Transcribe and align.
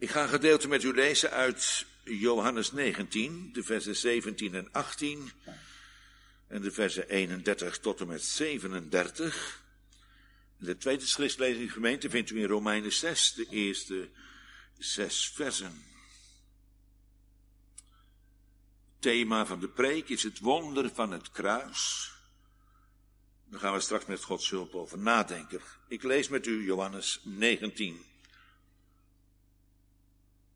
Ik 0.00 0.10
ga 0.10 0.22
een 0.22 0.28
gedeelte 0.28 0.68
met 0.68 0.82
u 0.82 0.94
lezen 0.94 1.30
uit 1.30 1.86
Johannes 2.04 2.72
19, 2.72 3.52
de 3.52 3.62
versen 3.62 3.96
17 3.96 4.54
en 4.54 4.72
18 4.72 5.32
en 6.46 6.62
de 6.62 6.70
versen 6.70 7.08
31 7.08 7.78
tot 7.78 8.00
en 8.00 8.06
met 8.06 8.22
37. 8.22 9.64
De 10.56 10.76
tweede 10.76 11.06
schriftlezing 11.06 11.72
gemeente 11.72 12.10
vindt 12.10 12.30
u 12.30 12.40
in 12.40 12.46
Romeinen 12.46 12.92
6, 12.92 13.32
de 13.32 13.46
eerste 13.50 14.08
zes 14.78 15.30
versen. 15.34 15.84
Thema 18.98 19.46
van 19.46 19.60
de 19.60 19.68
preek 19.68 20.08
is 20.08 20.22
het 20.22 20.38
wonder 20.38 20.90
van 20.94 21.10
het 21.10 21.30
kruis. 21.30 22.12
Daar 23.44 23.60
gaan 23.60 23.72
we 23.72 23.80
straks 23.80 24.06
met 24.06 24.24
Gods 24.24 24.50
hulp 24.50 24.74
over 24.74 24.98
nadenken. 24.98 25.60
Ik 25.88 26.02
lees 26.02 26.28
met 26.28 26.46
u 26.46 26.64
Johannes 26.64 27.20
19. 27.24 28.09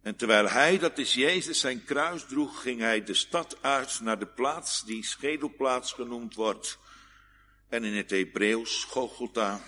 En 0.04 0.17
terwijl 0.17 0.49
hij, 0.49 0.79
dat 0.79 0.99
is 0.99 1.14
Jezus, 1.14 1.61
zijn 1.61 1.85
kruis 1.85 2.25
droeg, 2.25 2.63
ging 2.63 2.81
hij 2.81 3.04
de 3.04 3.14
stad 3.14 3.63
uit 3.63 4.00
naar 4.00 4.18
de 4.18 4.27
plaats 4.27 4.85
die 4.85 5.04
schedelplaats 5.04 5.93
genoemd 5.93 6.35
wordt. 6.35 6.79
En 7.68 7.85
in 7.85 7.96
het 7.96 8.11
Hebreeuws 8.11 8.85
Golgotha. 8.85 9.61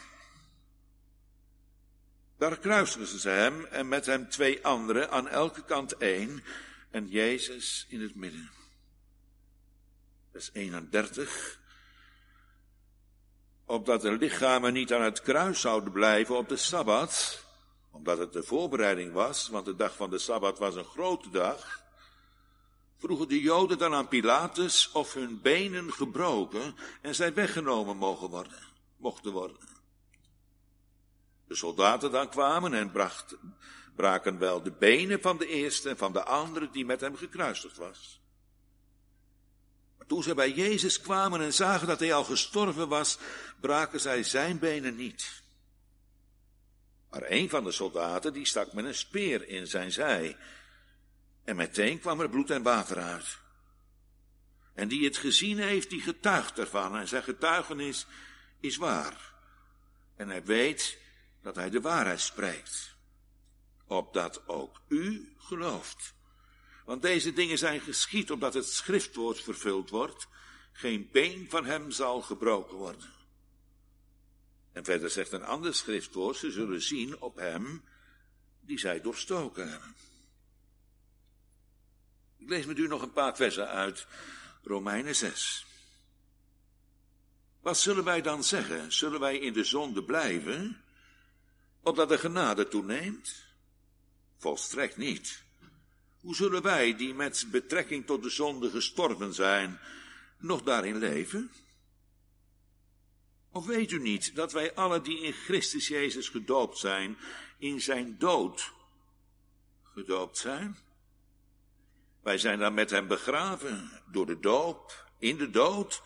Daar 2.38 2.59
kruisten 2.59 3.06
ze 3.06 3.28
hem 3.28 3.64
en 3.64 3.88
met 3.88 4.06
hem 4.06 4.28
twee 4.28 4.64
anderen, 4.64 5.10
aan 5.10 5.28
elke 5.28 5.64
kant 5.64 5.96
één, 5.96 6.42
en 6.90 7.09
Jezus 7.09 7.87
in 7.88 8.00
het 8.00 8.14
midden. 8.14 8.50
Vers 10.32 10.50
31. 10.52 11.60
Opdat 13.64 14.02
de 14.02 14.12
lichamen 14.12 14.73
niet 14.73 14.92
aan 14.92 15.02
het 15.02 15.23
kruis 15.23 15.60
zouden 15.60 15.92
blijven 15.92 16.37
op 16.37 16.48
de 16.48 16.56
Sabbat, 16.56 17.45
omdat 17.96 18.18
het 18.18 18.32
de 18.32 18.42
voorbereiding 18.42 19.12
was, 19.12 19.48
want 19.48 19.64
de 19.64 19.77
dag 19.77 19.96
van 19.96 20.10
de 20.10 20.18
Sabbat 20.18 20.59
was 20.59 20.74
een 20.74 20.84
grote 20.84 21.30
dag, 21.30 21.82
vroegen 22.96 23.29
de 23.29 23.40
Joden 23.40 23.79
dan 23.79 23.95
aan 23.95 24.09
Pilatus 24.09 24.93
of 24.93 25.15
hun 25.15 25.40
benen 25.43 25.93
gebroken 25.93 26.74
en 27.02 27.15
zij 27.15 27.35
weggenomen 27.35 27.96
mogen 27.96 28.29
worden, 28.29 28.59
mochten 28.96 29.32
worden. 29.32 29.57
De 31.46 31.54
soldaten 31.54 32.10
dan 32.10 32.29
kwamen 32.29 32.74
en 32.74 32.90
brachten, 32.90 33.57
braken 33.95 34.38
wel 34.38 34.63
de 34.63 34.73
benen 34.73 35.20
van 35.20 35.38
de 35.38 35.46
eerste 35.46 35.88
en 35.88 35.96
van 35.96 36.13
de 36.13 36.24
andere 36.24 36.70
die 36.70 36.85
met 36.85 37.01
hem 37.01 37.16
gekruisigd 37.16 37.76
was. 37.76 38.20
Maar 39.98 40.07
toen 40.07 40.23
zij 40.23 40.35
bij 40.35 40.52
Jezus 40.52 41.01
kwamen 41.01 41.40
en 41.40 41.54
zagen 41.54 41.87
dat 41.87 42.01
hij 42.01 42.15
al 42.15 42.24
gestorven 42.24 42.88
was, 42.88 43.18
braken 43.60 44.01
zij 44.01 44.23
zijn 44.23 44.59
benen 44.59 44.96
niet. 44.96 45.45
Maar 47.10 47.23
een 47.26 47.49
van 47.49 47.65
de 47.65 47.73
soldaten 47.73 48.32
die 48.32 48.45
stak 48.45 48.73
met 48.73 48.85
een 48.85 48.95
speer 48.95 49.49
in 49.49 49.66
zijn 49.66 49.93
zij. 49.93 50.37
En 51.45 51.57
meteen 51.57 51.98
kwam 51.98 52.21
er 52.21 52.30
bloed 52.30 52.51
en 52.51 52.63
water 52.63 52.98
uit. 52.98 53.38
En 54.74 54.88
die 54.88 55.04
het 55.04 55.16
gezien 55.16 55.59
heeft, 55.59 55.90
die 55.90 56.01
getuigt 56.01 56.59
ervan. 56.59 56.96
En 56.96 57.09
zijn 57.09 57.23
getuigenis 57.23 58.07
is 58.60 58.76
waar. 58.76 59.35
En 60.16 60.29
hij 60.29 60.45
weet 60.45 60.98
dat 61.43 61.54
hij 61.54 61.71
de 61.71 61.80
waarheid 61.80 62.21
spreekt. 62.21 62.96
Opdat 63.87 64.48
ook 64.48 64.81
u 64.88 65.34
gelooft. 65.38 66.15
Want 66.84 67.03
deze 67.03 67.32
dingen 67.32 67.59
zijn 67.59 67.81
geschied 67.81 68.31
opdat 68.31 68.54
het 68.54 68.69
schriftwoord 68.69 69.41
vervuld 69.43 69.91
wordt. 69.91 70.28
Geen 70.72 71.09
been 71.12 71.47
van 71.50 71.65
hem 71.65 71.91
zal 71.91 72.22
gebroken 72.22 72.76
worden. 72.76 73.16
En 74.77 74.84
verder 74.84 75.10
zegt 75.10 75.32
een 75.32 75.44
ander 75.44 75.75
schriftwoord, 75.75 76.37
ze 76.37 76.50
zullen 76.50 76.82
zien 76.82 77.21
op 77.21 77.37
hem 77.37 77.84
die 78.60 78.78
zij 78.78 79.00
doorstoken 79.00 79.71
hebben. 79.71 79.94
Ik 82.37 82.49
lees 82.49 82.66
met 82.66 82.78
u 82.78 82.87
nog 82.87 83.03
een 83.03 83.12
paar 83.12 83.37
versen 83.37 83.69
uit 83.69 84.06
Romeinen 84.62 85.16
6. 85.16 85.66
Wat 87.60 87.78
zullen 87.78 88.04
wij 88.04 88.22
dan 88.22 88.44
zeggen? 88.44 88.92
Zullen 88.92 89.20
wij 89.20 89.38
in 89.38 89.53
de 89.53 89.65
zonde 89.65 90.04
blijven, 90.04 90.82
opdat 91.81 92.09
de 92.09 92.19
genade 92.19 92.69
toeneemt? 92.69 93.44
Volstrekt 94.36 94.97
niet. 94.97 95.42
Hoe 96.20 96.34
zullen 96.34 96.62
wij, 96.62 96.97
die 96.97 97.15
met 97.15 97.47
betrekking 97.50 98.06
tot 98.06 98.22
de 98.22 98.31
zonde 98.31 98.70
gestorven 98.70 99.34
zijn, 99.34 99.81
nog 100.38 100.62
daarin 100.62 100.97
leven? 100.97 101.50
Of 103.56 103.66
weet 103.66 103.90
u 103.90 103.98
niet 103.98 104.34
dat 104.34 104.52
wij 104.52 104.74
alle 104.74 105.00
die 105.00 105.20
in 105.20 105.32
Christus 105.32 105.88
Jezus 105.88 106.28
gedoopt 106.28 106.78
zijn, 106.78 107.18
in 107.58 107.80
zijn 107.80 108.18
dood 108.18 108.72
gedoopt 109.82 110.38
zijn? 110.38 110.76
Wij 112.22 112.38
zijn 112.38 112.58
dan 112.58 112.74
met 112.74 112.90
hem 112.90 113.06
begraven 113.06 114.02
door 114.10 114.26
de 114.26 114.40
doop, 114.40 115.10
in 115.18 115.36
de 115.36 115.50
dood, 115.50 116.02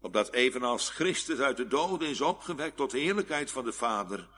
opdat 0.00 0.32
evenals 0.32 0.90
Christus 0.90 1.38
uit 1.38 1.56
de 1.56 1.66
doden 1.66 2.08
is 2.08 2.20
opgewekt 2.20 2.76
tot 2.76 2.92
heerlijkheid 2.92 3.50
van 3.50 3.64
de 3.64 3.72
Vader, 3.72 4.28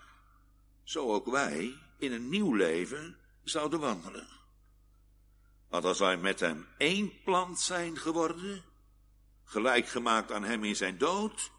zo 0.83 1.13
ook 1.13 1.27
wij 1.27 1.79
in 1.99 2.13
een 2.13 2.29
nieuw 2.29 2.55
leven 2.55 3.19
zouden 3.45 3.81
wandelen. 3.81 4.29
Want 5.69 5.85
als 5.85 5.99
wij 5.99 6.17
met 6.17 6.41
hem 6.41 6.67
één 6.79 7.23
plant 7.25 7.61
zijn 7.61 7.97
geworden, 7.99 8.65
gelijk 9.45 9.89
gemaakt 9.89 10.33
aan 10.33 10.45
hem 10.45 10.65
in 10.65 10.77
zijn 10.77 10.99
dood, 10.99 11.55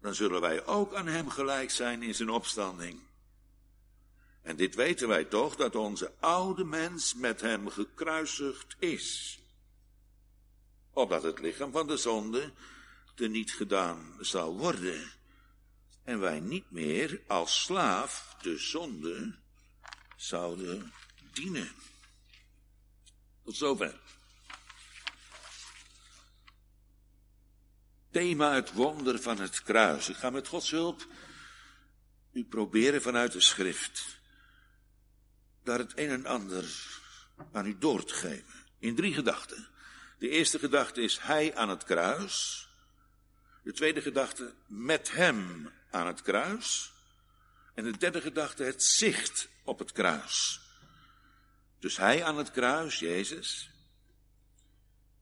dan 0.00 0.14
zullen 0.14 0.40
wij 0.40 0.66
ook 0.66 0.94
aan 0.94 1.06
hem 1.06 1.28
gelijk 1.28 1.70
zijn 1.70 2.02
in 2.02 2.14
zijn 2.14 2.30
opstanding. 2.30 3.00
En 4.42 4.56
dit 4.56 4.74
weten 4.74 5.08
wij 5.08 5.24
toch, 5.24 5.56
dat 5.56 5.76
onze 5.76 6.12
oude 6.20 6.64
mens 6.64 7.14
met 7.14 7.40
hem 7.40 7.68
gekruisigd 7.68 8.76
is. 8.78 9.38
Opdat 10.92 11.22
het 11.22 11.38
lichaam 11.38 11.72
van 11.72 11.86
de 11.86 11.96
zonde 11.96 12.52
te 13.14 13.26
niet 13.26 13.52
gedaan 13.52 14.16
zal 14.20 14.56
worden. 14.56 15.12
En 16.04 16.20
wij 16.20 16.40
niet 16.40 16.70
meer 16.70 17.22
als 17.26 17.62
slaaf 17.62 18.36
de 18.42 18.58
zonde 18.58 19.38
zouden 20.16 20.92
dienen. 21.32 21.70
Tot 23.44 23.56
zover. 23.56 24.00
Thema 28.10 28.54
het 28.54 28.72
wonder 28.72 29.20
van 29.20 29.40
het 29.40 29.62
kruis. 29.62 30.08
Ik 30.08 30.16
ga 30.16 30.30
met 30.30 30.48
Gods 30.48 30.70
hulp 30.70 31.06
u 32.32 32.44
proberen 32.44 33.02
vanuit 33.02 33.32
de 33.32 33.40
schrift 33.40 34.18
daar 35.62 35.78
het 35.78 35.98
een 35.98 36.10
en 36.10 36.26
ander 36.26 36.64
aan 37.52 37.66
u 37.66 37.78
door 37.78 38.04
te 38.04 38.14
geven. 38.14 38.64
In 38.78 38.94
drie 38.94 39.14
gedachten. 39.14 39.68
De 40.18 40.28
eerste 40.28 40.58
gedachte 40.58 41.00
is 41.00 41.18
hij 41.18 41.54
aan 41.54 41.68
het 41.68 41.84
kruis. 41.84 42.68
De 43.62 43.72
tweede 43.72 44.02
gedachte 44.02 44.54
met 44.66 45.12
hem 45.12 45.70
aan 45.90 46.06
het 46.06 46.22
kruis. 46.22 46.92
En 47.74 47.84
de 47.84 47.96
derde 47.96 48.20
gedachte 48.20 48.62
het 48.62 48.82
zicht 48.82 49.48
op 49.64 49.78
het 49.78 49.92
kruis. 49.92 50.60
Dus 51.78 51.96
hij 51.96 52.24
aan 52.24 52.36
het 52.36 52.50
kruis, 52.50 52.98
Jezus. 52.98 53.70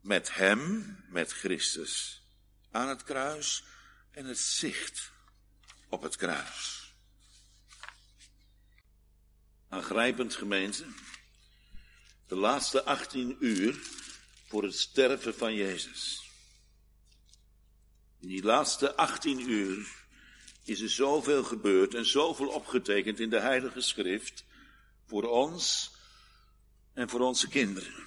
Met 0.01 0.35
hem, 0.35 0.97
met 1.09 1.33
Christus 1.33 2.19
aan 2.71 2.89
het 2.89 3.03
kruis 3.03 3.65
en 4.11 4.25
het 4.25 4.39
zicht 4.39 5.13
op 5.89 6.03
het 6.03 6.17
kruis. 6.17 6.93
Aangrijpend 9.69 10.35
gemeente, 10.35 10.85
de 12.27 12.37
laatste 12.37 12.85
18 12.85 13.37
uur 13.41 13.79
voor 14.47 14.63
het 14.63 14.75
sterven 14.75 15.35
van 15.35 15.55
Jezus. 15.55 16.31
In 18.21 18.29
die 18.29 18.43
laatste 18.43 18.97
18 18.97 19.51
uur 19.51 20.07
is 20.65 20.81
er 20.81 20.91
zoveel 20.91 21.45
gebeurd 21.45 21.95
en 21.95 22.07
zoveel 22.07 22.49
opgetekend 22.49 23.21
in 23.21 23.31
de 23.31 23.41
Heilige 23.41 23.81
Schrift 23.81 24.45
voor 25.07 25.23
ons 25.23 25.91
en 26.93 27.09
voor 27.09 27.21
onze 27.21 27.49
kinderen. 27.49 28.07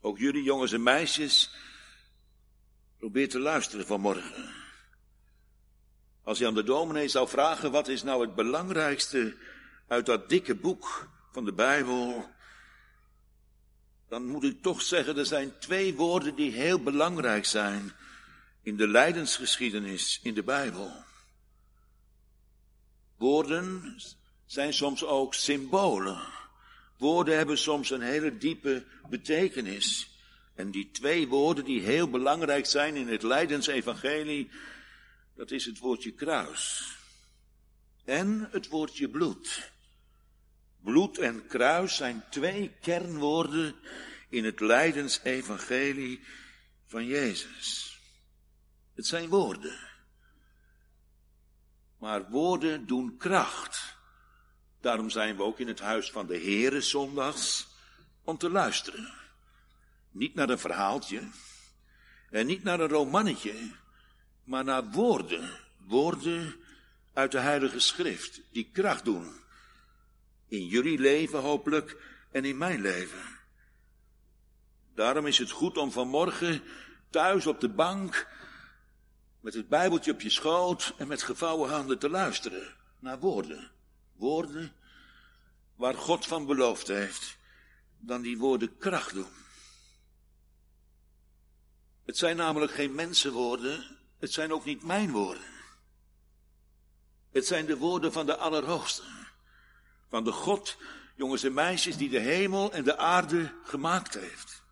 Ook 0.00 0.18
jullie 0.18 0.42
jongens 0.42 0.72
en 0.72 0.82
meisjes 0.82 1.50
Probeer 3.00 3.28
te 3.28 3.38
luisteren 3.38 3.86
vanmorgen. 3.86 4.54
Als 6.22 6.38
je 6.38 6.46
aan 6.46 6.54
de 6.54 6.62
dominee 6.62 7.08
zou 7.08 7.28
vragen, 7.28 7.70
wat 7.70 7.88
is 7.88 8.02
nou 8.02 8.20
het 8.20 8.34
belangrijkste 8.34 9.36
uit 9.88 10.06
dat 10.06 10.28
dikke 10.28 10.54
boek 10.54 11.08
van 11.32 11.44
de 11.44 11.52
Bijbel, 11.52 12.30
dan 14.08 14.26
moet 14.26 14.44
ik 14.44 14.62
toch 14.62 14.82
zeggen, 14.82 15.18
er 15.18 15.26
zijn 15.26 15.58
twee 15.58 15.94
woorden 15.94 16.34
die 16.34 16.52
heel 16.52 16.82
belangrijk 16.82 17.44
zijn 17.44 17.92
in 18.62 18.76
de 18.76 18.88
lijdensgeschiedenis 18.88 20.20
in 20.22 20.34
de 20.34 20.42
Bijbel. 20.42 20.92
Woorden 23.16 23.96
zijn 24.46 24.72
soms 24.72 25.04
ook 25.04 25.34
symbolen. 25.34 26.20
Woorden 26.98 27.36
hebben 27.36 27.58
soms 27.58 27.90
een 27.90 28.00
hele 28.00 28.38
diepe 28.38 28.84
betekenis. 29.08 30.10
En 30.54 30.70
die 30.70 30.90
twee 30.90 31.28
woorden 31.28 31.64
die 31.64 31.80
heel 31.80 32.10
belangrijk 32.10 32.66
zijn 32.66 32.96
in 32.96 33.08
het 33.08 33.22
Leidensevangelie, 33.22 34.50
dat 35.34 35.50
is 35.50 35.64
het 35.64 35.78
woordje 35.78 36.12
kruis 36.12 36.94
en 38.04 38.48
het 38.50 38.68
woordje 38.68 39.08
bloed. 39.08 39.72
Bloed 40.82 41.18
en 41.18 41.46
kruis 41.46 41.96
zijn 41.96 42.24
twee 42.30 42.72
kernwoorden 42.80 43.74
in 44.28 44.44
het 44.44 44.60
lijdensevangelie 44.60 46.20
van 46.86 47.06
Jezus. 47.06 47.98
Het 48.94 49.06
zijn 49.06 49.28
woorden. 49.28 49.78
Maar 51.98 52.30
woorden 52.30 52.86
doen 52.86 53.16
kracht. 53.16 53.96
Daarom 54.80 55.10
zijn 55.10 55.36
we 55.36 55.42
ook 55.42 55.58
in 55.58 55.68
het 55.68 55.80
huis 55.80 56.10
van 56.10 56.26
de 56.26 56.38
Heere 56.38 56.80
zondags 56.80 57.68
om 58.24 58.38
te 58.38 58.50
luisteren. 58.50 59.19
Niet 60.10 60.34
naar 60.34 60.48
een 60.48 60.58
verhaaltje 60.58 61.28
en 62.30 62.46
niet 62.46 62.62
naar 62.62 62.80
een 62.80 62.88
romannetje, 62.88 63.54
maar 64.44 64.64
naar 64.64 64.90
woorden. 64.90 65.58
Woorden 65.76 66.54
uit 67.12 67.32
de 67.32 67.38
Heilige 67.38 67.80
Schrift 67.80 68.40
die 68.52 68.70
kracht 68.72 69.04
doen. 69.04 69.34
In 70.48 70.66
jullie 70.66 70.98
leven 70.98 71.40
hopelijk 71.40 71.96
en 72.30 72.44
in 72.44 72.58
mijn 72.58 72.80
leven. 72.80 73.38
Daarom 74.94 75.26
is 75.26 75.38
het 75.38 75.50
goed 75.50 75.76
om 75.76 75.92
vanmorgen 75.92 76.62
thuis 77.10 77.46
op 77.46 77.60
de 77.60 77.68
bank 77.68 78.28
met 79.40 79.54
het 79.54 79.68
Bijbeltje 79.68 80.12
op 80.12 80.20
je 80.20 80.30
schoot 80.30 80.94
en 80.98 81.08
met 81.08 81.22
gevouwen 81.22 81.70
handen 81.70 81.98
te 81.98 82.10
luisteren 82.10 82.74
naar 82.98 83.18
woorden. 83.18 83.70
Woorden 84.12 84.72
waar 85.76 85.94
God 85.94 86.26
van 86.26 86.46
beloofd 86.46 86.88
heeft, 86.88 87.38
dan 87.98 88.22
die 88.22 88.38
woorden 88.38 88.76
kracht 88.78 89.14
doen. 89.14 89.32
Het 92.04 92.18
zijn 92.18 92.36
namelijk 92.36 92.72
geen 92.72 92.94
mensenwoorden, 92.94 93.98
het 94.18 94.32
zijn 94.32 94.52
ook 94.52 94.64
niet 94.64 94.82
mijn 94.82 95.10
woorden. 95.10 95.44
Het 97.32 97.46
zijn 97.46 97.66
de 97.66 97.76
woorden 97.76 98.12
van 98.12 98.26
de 98.26 98.36
Allerhoogste, 98.36 99.02
van 100.08 100.24
de 100.24 100.32
God, 100.32 100.76
jongens 101.16 101.42
en 101.42 101.54
meisjes, 101.54 101.96
die 101.96 102.08
de 102.08 102.18
hemel 102.18 102.72
en 102.72 102.84
de 102.84 102.96
aarde 102.96 103.52
gemaakt 103.64 104.14
heeft. 104.14 104.62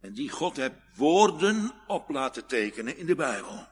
En 0.00 0.12
die 0.14 0.30
God 0.30 0.56
heeft 0.56 0.74
woorden 0.94 1.72
op 1.86 2.08
laten 2.08 2.46
tekenen 2.46 2.96
in 2.96 3.06
de 3.06 3.14
Bijbel. 3.14 3.66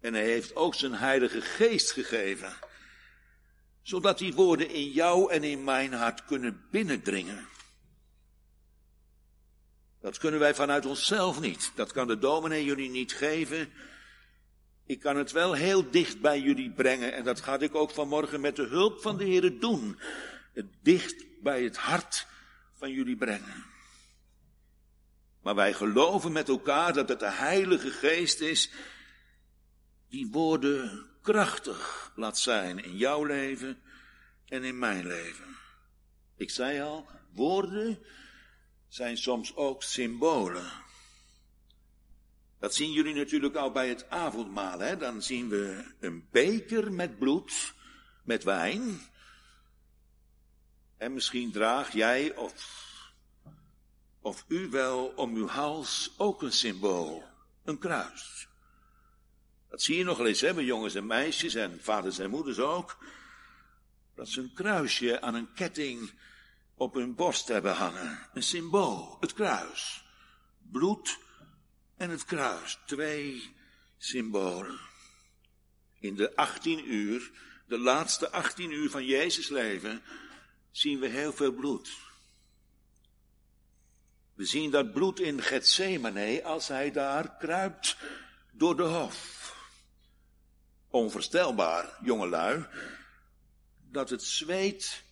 En 0.00 0.14
hij 0.14 0.24
heeft 0.24 0.54
ook 0.54 0.74
zijn 0.74 0.94
heilige 0.94 1.40
geest 1.40 1.90
gegeven, 1.90 2.52
zodat 3.82 4.18
die 4.18 4.34
woorden 4.34 4.70
in 4.70 4.90
jou 4.90 5.32
en 5.32 5.44
in 5.44 5.64
mijn 5.64 5.92
hart 5.92 6.24
kunnen 6.24 6.66
binnendringen. 6.70 7.48
Dat 10.04 10.18
kunnen 10.18 10.40
wij 10.40 10.54
vanuit 10.54 10.86
onszelf 10.86 11.40
niet. 11.40 11.72
Dat 11.74 11.92
kan 11.92 12.06
de 12.06 12.18
dominee 12.18 12.64
jullie 12.64 12.90
niet 12.90 13.12
geven. 13.12 13.72
Ik 14.86 15.00
kan 15.00 15.16
het 15.16 15.32
wel 15.32 15.52
heel 15.52 15.90
dicht 15.90 16.20
bij 16.20 16.40
jullie 16.40 16.70
brengen 16.70 17.12
en 17.12 17.24
dat 17.24 17.40
ga 17.40 17.58
ik 17.58 17.74
ook 17.74 17.90
vanmorgen 17.90 18.40
met 18.40 18.56
de 18.56 18.62
hulp 18.62 19.00
van 19.00 19.16
de 19.16 19.24
Heer 19.24 19.60
doen. 19.60 20.00
Het 20.52 20.66
dicht 20.82 21.24
bij 21.42 21.62
het 21.62 21.76
hart 21.76 22.26
van 22.72 22.90
jullie 22.90 23.16
brengen. 23.16 23.64
Maar 25.42 25.54
wij 25.54 25.72
geloven 25.72 26.32
met 26.32 26.48
elkaar 26.48 26.92
dat 26.92 27.08
het 27.08 27.20
de 27.20 27.30
Heilige 27.30 27.90
Geest 27.90 28.40
is 28.40 28.70
die 30.08 30.28
woorden 30.30 31.06
krachtig 31.22 32.12
laat 32.16 32.38
zijn 32.38 32.84
in 32.84 32.96
jouw 32.96 33.24
leven 33.24 33.82
en 34.46 34.64
in 34.64 34.78
mijn 34.78 35.06
leven. 35.06 35.56
Ik 36.36 36.50
zei 36.50 36.80
al, 36.80 37.08
woorden 37.32 37.98
zijn 38.94 39.16
soms 39.16 39.56
ook 39.56 39.82
symbolen. 39.82 40.70
Dat 42.58 42.74
zien 42.74 42.92
jullie 42.92 43.14
natuurlijk 43.14 43.54
al 43.54 43.72
bij 43.72 43.88
het 43.88 44.10
avondmaal. 44.10 44.78
Hè? 44.78 44.96
Dan 44.96 45.22
zien 45.22 45.48
we 45.48 45.94
een 46.00 46.28
beker 46.30 46.92
met 46.92 47.18
bloed, 47.18 47.74
met 48.24 48.44
wijn. 48.44 49.00
En 50.96 51.12
misschien 51.12 51.52
draag 51.52 51.92
jij 51.92 52.36
of 52.36 52.82
of 54.20 54.44
u 54.48 54.68
wel 54.70 55.06
om 55.06 55.34
uw 55.34 55.46
hals 55.46 56.14
ook 56.16 56.42
een 56.42 56.52
symbool, 56.52 57.24
een 57.64 57.78
kruis. 57.78 58.48
Dat 59.68 59.82
zie 59.82 59.96
je 59.96 60.04
nog 60.04 60.18
eens, 60.18 60.40
hè, 60.40 60.50
jongens 60.50 60.94
en 60.94 61.06
meisjes 61.06 61.54
en 61.54 61.80
vaders 61.82 62.18
en 62.18 62.30
moeders 62.30 62.58
ook. 62.58 62.98
Dat 64.14 64.28
ze 64.28 64.40
een 64.40 64.54
kruisje 64.54 65.20
aan 65.20 65.34
een 65.34 65.52
ketting 65.52 66.12
op 66.74 66.94
hun 66.94 67.14
borst 67.14 67.48
hebben 67.48 67.74
hangen. 67.74 68.28
Een 68.34 68.42
symbool, 68.42 69.16
het 69.20 69.32
kruis. 69.32 70.04
Bloed 70.70 71.18
en 71.96 72.10
het 72.10 72.24
kruis, 72.24 72.78
twee 72.86 73.54
symbolen. 73.96 74.78
In 75.98 76.14
de 76.14 76.36
18 76.36 76.92
uur, 76.92 77.30
de 77.66 77.78
laatste 77.78 78.30
18 78.30 78.70
uur 78.70 78.90
van 78.90 79.04
Jezus 79.04 79.48
leven, 79.48 80.02
zien 80.70 80.98
we 80.98 81.08
heel 81.08 81.32
veel 81.32 81.52
bloed. 81.52 81.90
We 84.34 84.44
zien 84.44 84.70
dat 84.70 84.92
bloed 84.92 85.20
in 85.20 85.42
Gethsemane 85.42 86.44
als 86.44 86.68
hij 86.68 86.90
daar 86.90 87.36
kruipt 87.36 87.96
door 88.52 88.76
de 88.76 88.82
hof. 88.82 89.42
Onvoorstelbaar, 90.88 91.98
jongelui, 92.02 92.66
dat 93.90 94.10
het 94.10 94.22
zweet 94.22 95.04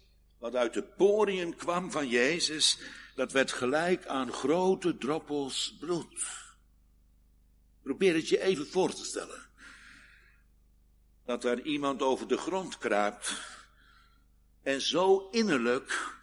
wat 0.42 0.54
uit 0.54 0.74
de 0.74 0.82
poriën 0.82 1.56
kwam 1.56 1.90
van 1.90 2.08
Jezus, 2.08 2.78
dat 3.14 3.32
werd 3.32 3.52
gelijk 3.52 4.06
aan 4.06 4.32
grote 4.32 4.98
droppels 4.98 5.76
bloed. 5.80 6.26
Probeer 7.82 8.14
het 8.14 8.28
je 8.28 8.40
even 8.40 8.66
voor 8.66 8.94
te 8.94 9.04
stellen. 9.04 9.48
Dat 11.24 11.44
er 11.44 11.62
iemand 11.62 12.02
over 12.02 12.28
de 12.28 12.36
grond 12.36 12.78
kruipt 12.78 13.32
en 14.62 14.80
zo 14.80 15.28
innerlijk 15.30 16.16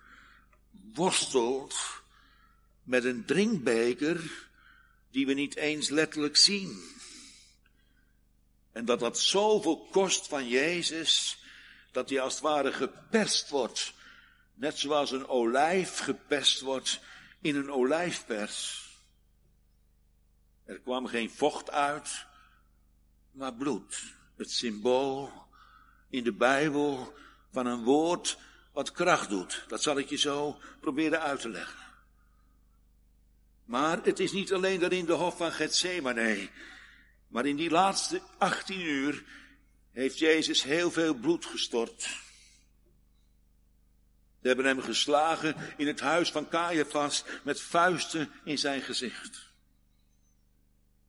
worstelt 0.94 1.76
met 2.84 3.04
een 3.04 3.26
drinkbeker 3.26 4.48
die 5.12 5.26
we 5.26 5.34
niet 5.34 5.56
eens 5.56 5.90
letterlijk 5.90 6.38
zien. 6.38 6.84
En 8.72 8.86
dat 8.86 9.00
dat 9.00 9.20
zoveel 9.20 9.88
kost 9.92 10.28
van 10.28 10.48
Jezus, 10.48 11.44
dat 11.92 12.10
hij 12.10 12.22
als 12.22 12.34
het 12.34 12.44
ware 12.44 12.72
geperst 12.72 13.50
wordt, 13.50 13.98
net 14.60 14.80
zoals 14.80 15.12
een 15.12 15.28
olijf 15.28 16.00
geperst 16.00 16.62
wordt 16.62 17.00
in 17.42 17.56
een 17.56 17.72
olijfpers. 17.72 18.88
Er 20.66 20.80
kwam 20.80 21.06
geen 21.06 21.30
vocht 21.30 21.72
uit, 21.72 22.26
maar 23.32 23.54
bloed. 23.54 24.14
Het 24.38 24.52
symbool 24.52 25.32
in 26.10 26.24
de 26.24 26.34
Bijbel 26.34 27.14
van 27.52 27.66
een 27.66 27.84
woord 27.84 28.38
wat 28.74 28.92
kracht 28.92 29.30
doet. 29.30 29.66
Dat 29.68 29.82
zal 29.82 29.98
ik 29.98 30.10
je 30.10 30.18
zo 30.18 30.60
proberen 30.80 31.22
uit 31.22 31.42
te 31.42 31.50
leggen. 31.50 31.80
Maar 33.66 34.04
het 34.04 34.20
is 34.20 34.32
niet 34.32 34.54
alleen 34.54 34.80
daar 34.80 34.92
in 34.92 35.06
de 35.06 35.14
hof 35.14 35.38
van 35.38 35.52
Gethsemane. 35.52 36.50
Maar 37.28 37.46
in 37.46 37.56
die 37.56 37.70
laatste 37.70 38.22
18 38.38 38.82
uur 38.82 39.24
heeft 39.92 40.18
Jezus 40.18 40.64
heel 40.64 40.92
veel 40.92 41.14
bloed 41.14 41.46
gestort. 41.46 42.28
Ze 44.42 44.48
hebben 44.48 44.66
hem 44.66 44.82
geslagen 44.82 45.56
in 45.78 45.88
het 45.88 46.00
huis 46.00 46.32
van 46.32 46.50
Caiaphas 46.50 47.24
met 47.44 47.62
vuisten 47.62 48.32
in 48.44 48.58
zijn 48.58 48.82
gezicht. 48.82 49.48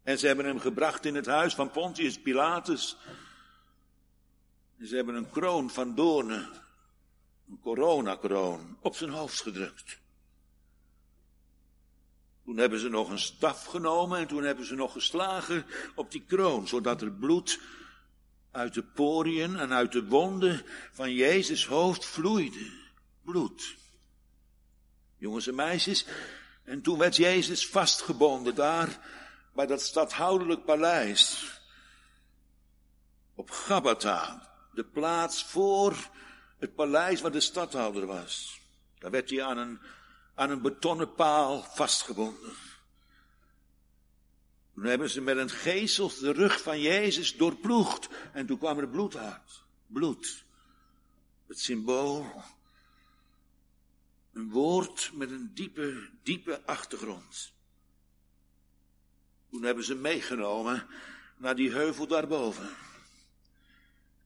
En 0.02 0.18
ze 0.18 0.26
hebben 0.26 0.44
hem 0.44 0.60
gebracht 0.60 1.04
in 1.04 1.14
het 1.14 1.26
huis 1.26 1.54
van 1.54 1.70
Pontius 1.70 2.20
Pilatus. 2.20 2.96
En 4.78 4.86
ze 4.86 4.96
hebben 4.96 5.14
een 5.14 5.30
kroon 5.30 5.70
van 5.70 5.94
doornen, 5.94 6.48
een 7.48 7.60
coronakroon, 7.60 8.76
op 8.80 8.96
zijn 8.96 9.10
hoofd 9.10 9.40
gedrukt. 9.40 9.98
Toen 12.44 12.56
hebben 12.56 12.78
ze 12.78 12.88
nog 12.88 13.10
een 13.10 13.18
staf 13.18 13.64
genomen 13.64 14.18
en 14.18 14.26
toen 14.26 14.42
hebben 14.42 14.66
ze 14.66 14.74
nog 14.74 14.92
geslagen 14.92 15.66
op 15.94 16.10
die 16.10 16.24
kroon, 16.26 16.68
zodat 16.68 17.02
er 17.02 17.12
bloed 17.12 17.60
uit 18.50 18.74
de 18.74 18.82
poriën 18.82 19.56
en 19.56 19.72
uit 19.72 19.92
de 19.92 20.04
wonden 20.04 20.62
van 20.92 21.12
Jezus 21.12 21.66
hoofd 21.66 22.06
vloeide. 22.06 22.78
Bloed. 23.30 23.76
Jongens 25.16 25.46
en 25.46 25.54
meisjes, 25.54 26.06
en 26.64 26.82
toen 26.82 26.98
werd 26.98 27.16
Jezus 27.16 27.68
vastgebonden 27.68 28.54
daar 28.54 29.00
bij 29.54 29.66
dat 29.66 29.82
stadhoudelijk 29.82 30.64
paleis. 30.64 31.52
Op 33.34 33.50
Gabata, 33.50 34.50
de 34.72 34.84
plaats 34.84 35.44
voor 35.44 35.96
het 36.58 36.74
paleis 36.74 37.20
waar 37.20 37.32
de 37.32 37.40
stadhouder 37.40 38.06
was. 38.06 38.60
Daar 38.98 39.10
werd 39.10 39.30
hij 39.30 39.44
aan 39.44 39.58
een 39.58 39.80
aan 40.34 40.50
een 40.50 40.62
betonnen 40.62 41.14
paal 41.14 41.62
vastgebonden. 41.62 42.52
Toen 44.74 44.84
hebben 44.84 45.10
ze 45.10 45.20
met 45.20 45.36
een 45.36 45.50
geesel 45.50 46.08
de 46.08 46.32
rug 46.32 46.62
van 46.62 46.80
Jezus 46.80 47.36
doorploegd 47.36 48.08
en 48.32 48.46
toen 48.46 48.58
kwam 48.58 48.78
er 48.78 48.88
bloed 48.88 49.16
uit. 49.16 49.62
Bloed. 49.86 50.44
Het 51.46 51.60
symbool. 51.60 52.42
Een 54.32 54.50
woord 54.50 55.10
met 55.14 55.30
een 55.30 55.50
diepe, 55.54 56.08
diepe 56.22 56.62
achtergrond. 56.64 57.52
Toen 59.50 59.62
hebben 59.62 59.84
ze 59.84 59.94
meegenomen 59.94 60.86
naar 61.36 61.56
die 61.56 61.70
heuvel 61.70 62.06
daarboven. 62.06 62.70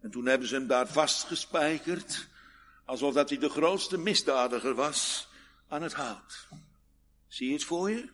En 0.01 0.11
toen 0.11 0.27
hebben 0.27 0.49
ze 0.49 0.55
hem 0.55 0.67
daar 0.67 0.89
vastgespijkerd, 0.89 2.29
alsof 2.85 3.15
dat 3.15 3.29
hij 3.29 3.39
de 3.39 3.49
grootste 3.49 3.99
misdadiger 3.99 4.75
was, 4.75 5.29
aan 5.69 5.83
het 5.83 5.93
hout. 5.93 6.49
Zie 7.29 7.47
je 7.47 7.53
het 7.53 7.65
voor 7.65 7.91
je? 7.91 8.09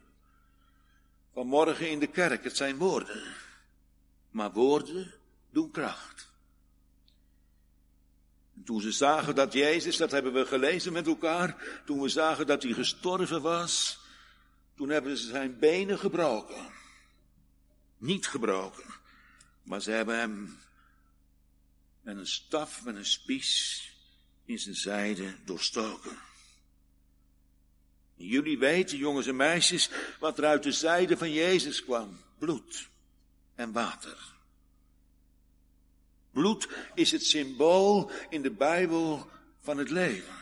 Vanmorgen 1.32 1.90
in 1.90 1.98
de 1.98 2.06
kerk, 2.06 2.44
het 2.44 2.56
zijn 2.56 2.76
woorden. 2.76 3.22
Maar 4.30 4.52
woorden 4.52 5.14
doen 5.50 5.70
kracht. 5.70 6.29
En 8.60 8.66
toen 8.66 8.80
ze 8.80 8.92
zagen 8.92 9.34
dat 9.34 9.52
Jezus, 9.52 9.96
dat 9.96 10.10
hebben 10.10 10.32
we 10.32 10.46
gelezen 10.46 10.92
met 10.92 11.06
elkaar, 11.06 11.80
toen 11.84 12.00
we 12.00 12.08
zagen 12.08 12.46
dat 12.46 12.62
hij 12.62 12.72
gestorven 12.72 13.42
was, 13.42 13.98
toen 14.76 14.88
hebben 14.88 15.16
ze 15.16 15.26
zijn 15.26 15.58
benen 15.58 15.98
gebroken. 15.98 16.72
Niet 17.98 18.26
gebroken, 18.26 18.84
maar 19.62 19.80
ze 19.80 19.90
hebben 19.90 20.18
hem 20.18 20.58
met 22.00 22.16
een 22.16 22.26
staf, 22.26 22.84
met 22.84 22.96
een 22.96 23.06
spies 23.06 23.84
in 24.44 24.58
zijn 24.58 24.74
zijde 24.74 25.34
doorstoken. 25.44 26.18
Jullie 28.14 28.58
weten, 28.58 28.98
jongens 28.98 29.26
en 29.26 29.36
meisjes, 29.36 29.90
wat 30.18 30.38
er 30.38 30.44
uit 30.44 30.62
de 30.62 30.72
zijde 30.72 31.16
van 31.16 31.32
Jezus 31.32 31.84
kwam. 31.84 32.20
Bloed 32.38 32.88
en 33.54 33.72
water. 33.72 34.38
Bloed 36.32 36.68
is 36.94 37.10
het 37.10 37.24
symbool 37.24 38.10
in 38.28 38.42
de 38.42 38.50
Bijbel 38.50 39.26
van 39.60 39.78
het 39.78 39.90
leven. 39.90 40.34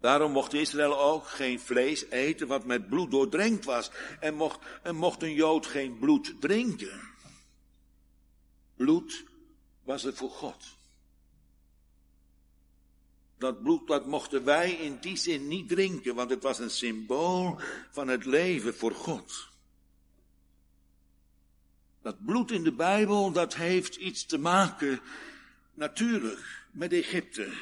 Daarom 0.00 0.32
mocht 0.32 0.52
Israël 0.52 1.00
ook 1.00 1.26
geen 1.26 1.60
vlees 1.60 2.04
eten 2.10 2.46
wat 2.46 2.64
met 2.64 2.88
bloed 2.88 3.10
doordrenkt 3.10 3.64
was. 3.64 3.90
En 4.20 4.34
mocht, 4.34 4.58
en 4.82 4.96
mocht 4.96 5.22
een 5.22 5.34
Jood 5.34 5.66
geen 5.66 5.98
bloed 5.98 6.34
drinken. 6.40 7.00
Bloed 8.76 9.24
was 9.82 10.04
er 10.04 10.14
voor 10.14 10.30
God. 10.30 10.64
Dat 13.38 13.62
bloed, 13.62 14.06
mochten 14.06 14.44
wij 14.44 14.72
in 14.72 14.98
die 15.00 15.16
zin 15.16 15.48
niet 15.48 15.68
drinken, 15.68 16.14
want 16.14 16.30
het 16.30 16.42
was 16.42 16.58
een 16.58 16.70
symbool 16.70 17.58
van 17.90 18.08
het 18.08 18.24
leven 18.24 18.74
voor 18.74 18.94
God. 18.94 19.48
Dat 22.04 22.24
bloed 22.24 22.50
in 22.50 22.64
de 22.64 22.72
Bijbel, 22.72 23.32
dat 23.32 23.54
heeft 23.54 23.96
iets 23.96 24.26
te 24.26 24.38
maken, 24.38 25.00
natuurlijk, 25.74 26.66
met 26.70 26.92
Egypte. 26.92 27.52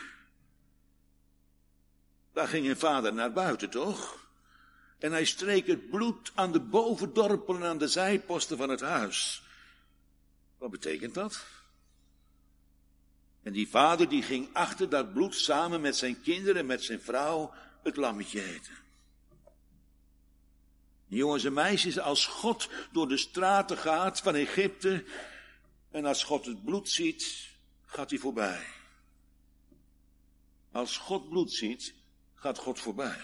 Daar 2.32 2.48
ging 2.48 2.68
een 2.68 2.76
vader 2.76 3.14
naar 3.14 3.32
buiten, 3.32 3.70
toch? 3.70 4.28
En 4.98 5.12
hij 5.12 5.24
streek 5.24 5.66
het 5.66 5.90
bloed 5.90 6.32
aan 6.34 6.52
de 6.52 6.60
bovendorpelen 6.60 7.62
en 7.62 7.68
aan 7.68 7.78
de 7.78 7.88
zijposten 7.88 8.56
van 8.56 8.68
het 8.68 8.80
huis. 8.80 9.42
Wat 10.58 10.70
betekent 10.70 11.14
dat? 11.14 11.44
En 13.42 13.52
die 13.52 13.68
vader 13.68 14.08
die 14.08 14.22
ging 14.22 14.48
achter 14.52 14.88
dat 14.88 15.12
bloed 15.12 15.34
samen 15.34 15.80
met 15.80 15.96
zijn 15.96 16.20
kinderen 16.20 16.56
en 16.56 16.66
met 16.66 16.82
zijn 16.82 17.00
vrouw 17.00 17.54
het 17.82 17.96
lammetje 17.96 18.44
eten. 18.44 18.81
Jongens 21.18 21.44
en 21.44 21.52
meisjes, 21.52 21.98
als 21.98 22.26
God 22.26 22.68
door 22.92 23.08
de 23.08 23.16
straten 23.16 23.78
gaat 23.78 24.20
van 24.20 24.34
Egypte 24.34 25.04
en 25.90 26.04
als 26.04 26.24
God 26.24 26.46
het 26.46 26.64
bloed 26.64 26.88
ziet, 26.88 27.48
gaat 27.86 28.10
hij 28.10 28.18
voorbij. 28.18 28.66
Als 30.70 30.96
God 30.96 31.28
bloed 31.28 31.52
ziet, 31.52 31.94
gaat 32.34 32.58
God 32.58 32.80
voorbij. 32.80 33.20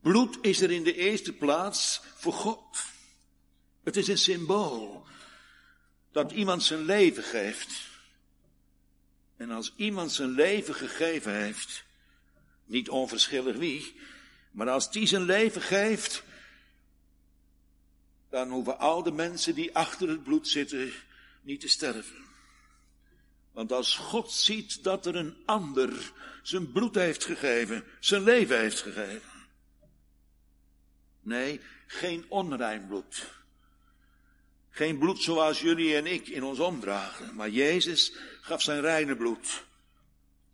Bloed 0.00 0.38
is 0.40 0.60
er 0.60 0.70
in 0.70 0.82
de 0.82 0.94
eerste 0.94 1.32
plaats 1.32 2.00
voor 2.14 2.32
God. 2.32 2.84
Het 3.82 3.96
is 3.96 4.08
een 4.08 4.18
symbool 4.18 5.06
dat 6.10 6.32
iemand 6.32 6.62
zijn 6.62 6.84
leven 6.84 7.22
geeft. 7.22 7.72
En 9.36 9.50
als 9.50 9.72
iemand 9.76 10.12
zijn 10.12 10.30
leven 10.30 10.74
gegeven 10.74 11.34
heeft, 11.34 11.84
niet 12.64 12.88
onverschillig 12.88 13.56
wie, 13.56 14.00
maar 14.52 14.68
als 14.68 14.90
die 14.90 15.06
zijn 15.06 15.22
leven 15.22 15.62
geeft, 15.62 16.22
dan 18.30 18.50
hoeven 18.50 18.78
al 18.78 19.02
de 19.02 19.12
mensen 19.12 19.54
die 19.54 19.76
achter 19.76 20.08
het 20.08 20.22
bloed 20.22 20.48
zitten 20.48 20.92
niet 21.42 21.60
te 21.60 21.68
sterven. 21.68 22.16
Want 23.52 23.72
als 23.72 23.96
God 23.96 24.32
ziet 24.32 24.84
dat 24.84 25.06
er 25.06 25.16
een 25.16 25.36
ander 25.44 26.12
zijn 26.42 26.72
bloed 26.72 26.94
heeft 26.94 27.24
gegeven, 27.24 27.84
zijn 28.00 28.22
leven 28.22 28.58
heeft 28.58 28.80
gegeven. 28.80 29.30
Nee, 31.20 31.60
geen 31.86 32.24
onrein 32.28 32.86
bloed. 32.86 33.30
Geen 34.70 34.98
bloed 34.98 35.22
zoals 35.22 35.60
jullie 35.60 35.96
en 35.96 36.06
ik 36.06 36.28
in 36.28 36.42
ons 36.42 36.58
omdragen. 36.58 37.34
Maar 37.34 37.50
Jezus 37.50 38.12
gaf 38.40 38.62
zijn 38.62 38.80
reine 38.80 39.16
bloed. 39.16 39.64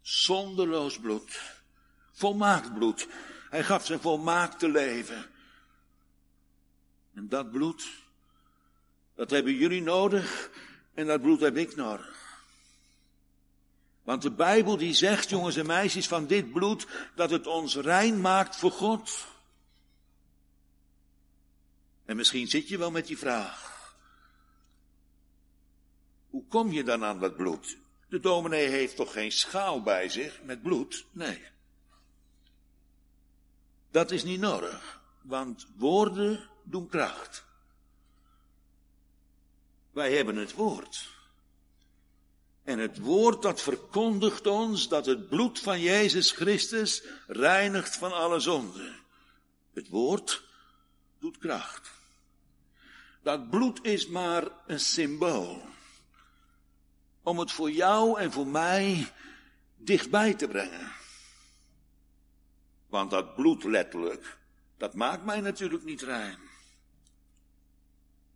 Zonderloos 0.00 0.98
bloed. 0.98 1.40
Volmaakt 2.12 2.74
bloed. 2.74 3.08
Hij 3.50 3.64
gaf 3.64 3.86
zijn 3.86 4.00
volmaakte 4.00 4.68
leven. 4.68 5.26
En 7.14 7.28
dat 7.28 7.50
bloed, 7.50 7.88
dat 9.14 9.30
hebben 9.30 9.54
jullie 9.54 9.82
nodig 9.82 10.50
en 10.94 11.06
dat 11.06 11.22
bloed 11.22 11.40
heb 11.40 11.56
ik 11.56 11.76
nodig. 11.76 12.16
Want 14.02 14.22
de 14.22 14.30
Bijbel 14.30 14.76
die 14.76 14.94
zegt, 14.94 15.28
jongens 15.28 15.56
en 15.56 15.66
meisjes, 15.66 16.08
van 16.08 16.26
dit 16.26 16.52
bloed, 16.52 16.86
dat 17.14 17.30
het 17.30 17.46
ons 17.46 17.76
rein 17.76 18.20
maakt 18.20 18.56
voor 18.56 18.70
God. 18.70 19.26
En 22.04 22.16
misschien 22.16 22.46
zit 22.46 22.68
je 22.68 22.78
wel 22.78 22.90
met 22.90 23.06
die 23.06 23.18
vraag. 23.18 23.76
Hoe 26.30 26.44
kom 26.48 26.72
je 26.72 26.84
dan 26.84 27.04
aan 27.04 27.20
dat 27.20 27.36
bloed? 27.36 27.76
De 28.08 28.20
dominee 28.20 28.66
heeft 28.66 28.96
toch 28.96 29.12
geen 29.12 29.32
schaal 29.32 29.82
bij 29.82 30.08
zich 30.08 30.42
met 30.42 30.62
bloed? 30.62 31.06
Nee. 31.10 31.42
Dat 33.90 34.10
is 34.10 34.24
niet 34.24 34.40
nodig, 34.40 35.00
want 35.22 35.66
woorden 35.76 36.48
doen 36.62 36.88
kracht. 36.88 37.44
Wij 39.90 40.16
hebben 40.16 40.36
het 40.36 40.52
woord. 40.52 41.08
En 42.64 42.78
het 42.78 42.98
woord 42.98 43.42
dat 43.42 43.60
verkondigt 43.60 44.46
ons 44.46 44.88
dat 44.88 45.06
het 45.06 45.28
bloed 45.28 45.60
van 45.60 45.80
Jezus 45.80 46.30
Christus 46.30 47.02
reinigt 47.26 47.96
van 47.96 48.12
alle 48.12 48.40
zonde. 48.40 48.92
Het 49.72 49.88
woord 49.88 50.44
doet 51.18 51.38
kracht. 51.38 51.90
Dat 53.22 53.50
bloed 53.50 53.84
is 53.84 54.06
maar 54.06 54.48
een 54.66 54.80
symbool. 54.80 55.62
Om 57.22 57.38
het 57.38 57.52
voor 57.52 57.70
jou 57.70 58.20
en 58.20 58.32
voor 58.32 58.46
mij 58.46 59.12
dichtbij 59.76 60.34
te 60.34 60.48
brengen. 60.48 60.97
Want 62.88 63.10
dat 63.10 63.34
bloed 63.34 63.64
letterlijk, 63.64 64.38
dat 64.76 64.94
maakt 64.94 65.24
mij 65.24 65.40
natuurlijk 65.40 65.84
niet 65.84 66.02
rein. 66.02 66.38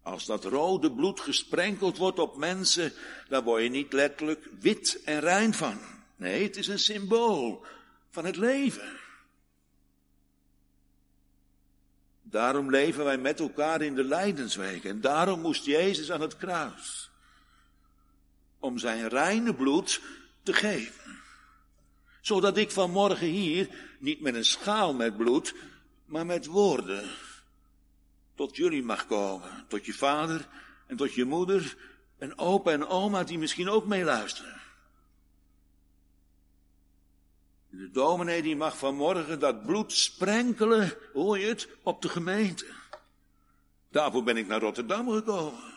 Als 0.02 0.26
dat 0.26 0.44
rode 0.44 0.92
bloed 0.92 1.20
gesprenkeld 1.20 1.96
wordt 1.96 2.18
op 2.18 2.36
mensen, 2.36 2.92
dan 3.28 3.44
word 3.44 3.62
je 3.62 3.68
niet 3.68 3.92
letterlijk 3.92 4.48
wit 4.60 5.02
en 5.04 5.20
rein 5.20 5.54
van. 5.54 5.78
Nee, 6.16 6.42
het 6.42 6.56
is 6.56 6.68
een 6.68 6.78
symbool 6.78 7.64
van 8.10 8.24
het 8.24 8.36
leven. 8.36 9.00
Daarom 12.22 12.70
leven 12.70 13.04
wij 13.04 13.18
met 13.18 13.40
elkaar 13.40 13.82
in 13.82 13.94
de 13.94 14.04
lijdensweek. 14.04 14.84
En 14.84 15.00
daarom 15.00 15.40
moest 15.40 15.64
Jezus 15.64 16.10
aan 16.10 16.20
het 16.20 16.36
kruis. 16.36 17.10
Om 18.58 18.78
zijn 18.78 19.08
reine 19.08 19.54
bloed 19.54 20.00
te 20.42 20.52
geven. 20.52 21.21
Zodat 22.22 22.56
ik 22.56 22.70
vanmorgen 22.70 23.26
hier 23.26 23.68
niet 23.98 24.20
met 24.20 24.34
een 24.34 24.44
schaal 24.44 24.94
met 24.94 25.16
bloed, 25.16 25.54
maar 26.04 26.26
met 26.26 26.46
woorden 26.46 27.10
tot 28.34 28.56
jullie 28.56 28.82
mag 28.82 29.06
komen. 29.06 29.64
Tot 29.68 29.86
je 29.86 29.92
vader 29.92 30.48
en 30.86 30.96
tot 30.96 31.14
je 31.14 31.24
moeder 31.24 31.76
en 32.18 32.38
opa 32.38 32.70
en 32.70 32.86
oma 32.86 33.24
die 33.24 33.38
misschien 33.38 33.68
ook 33.68 33.86
meeluisteren. 33.86 34.60
De 37.68 37.90
dominee 37.90 38.42
die 38.42 38.56
mag 38.56 38.78
vanmorgen 38.78 39.38
dat 39.38 39.66
bloed 39.66 39.92
sprenkelen, 39.92 40.92
hoor 41.12 41.38
je 41.38 41.46
het, 41.46 41.68
op 41.82 42.02
de 42.02 42.08
gemeente. 42.08 42.66
Daarvoor 43.90 44.22
ben 44.22 44.36
ik 44.36 44.46
naar 44.46 44.60
Rotterdam 44.60 45.10
gekomen. 45.10 45.71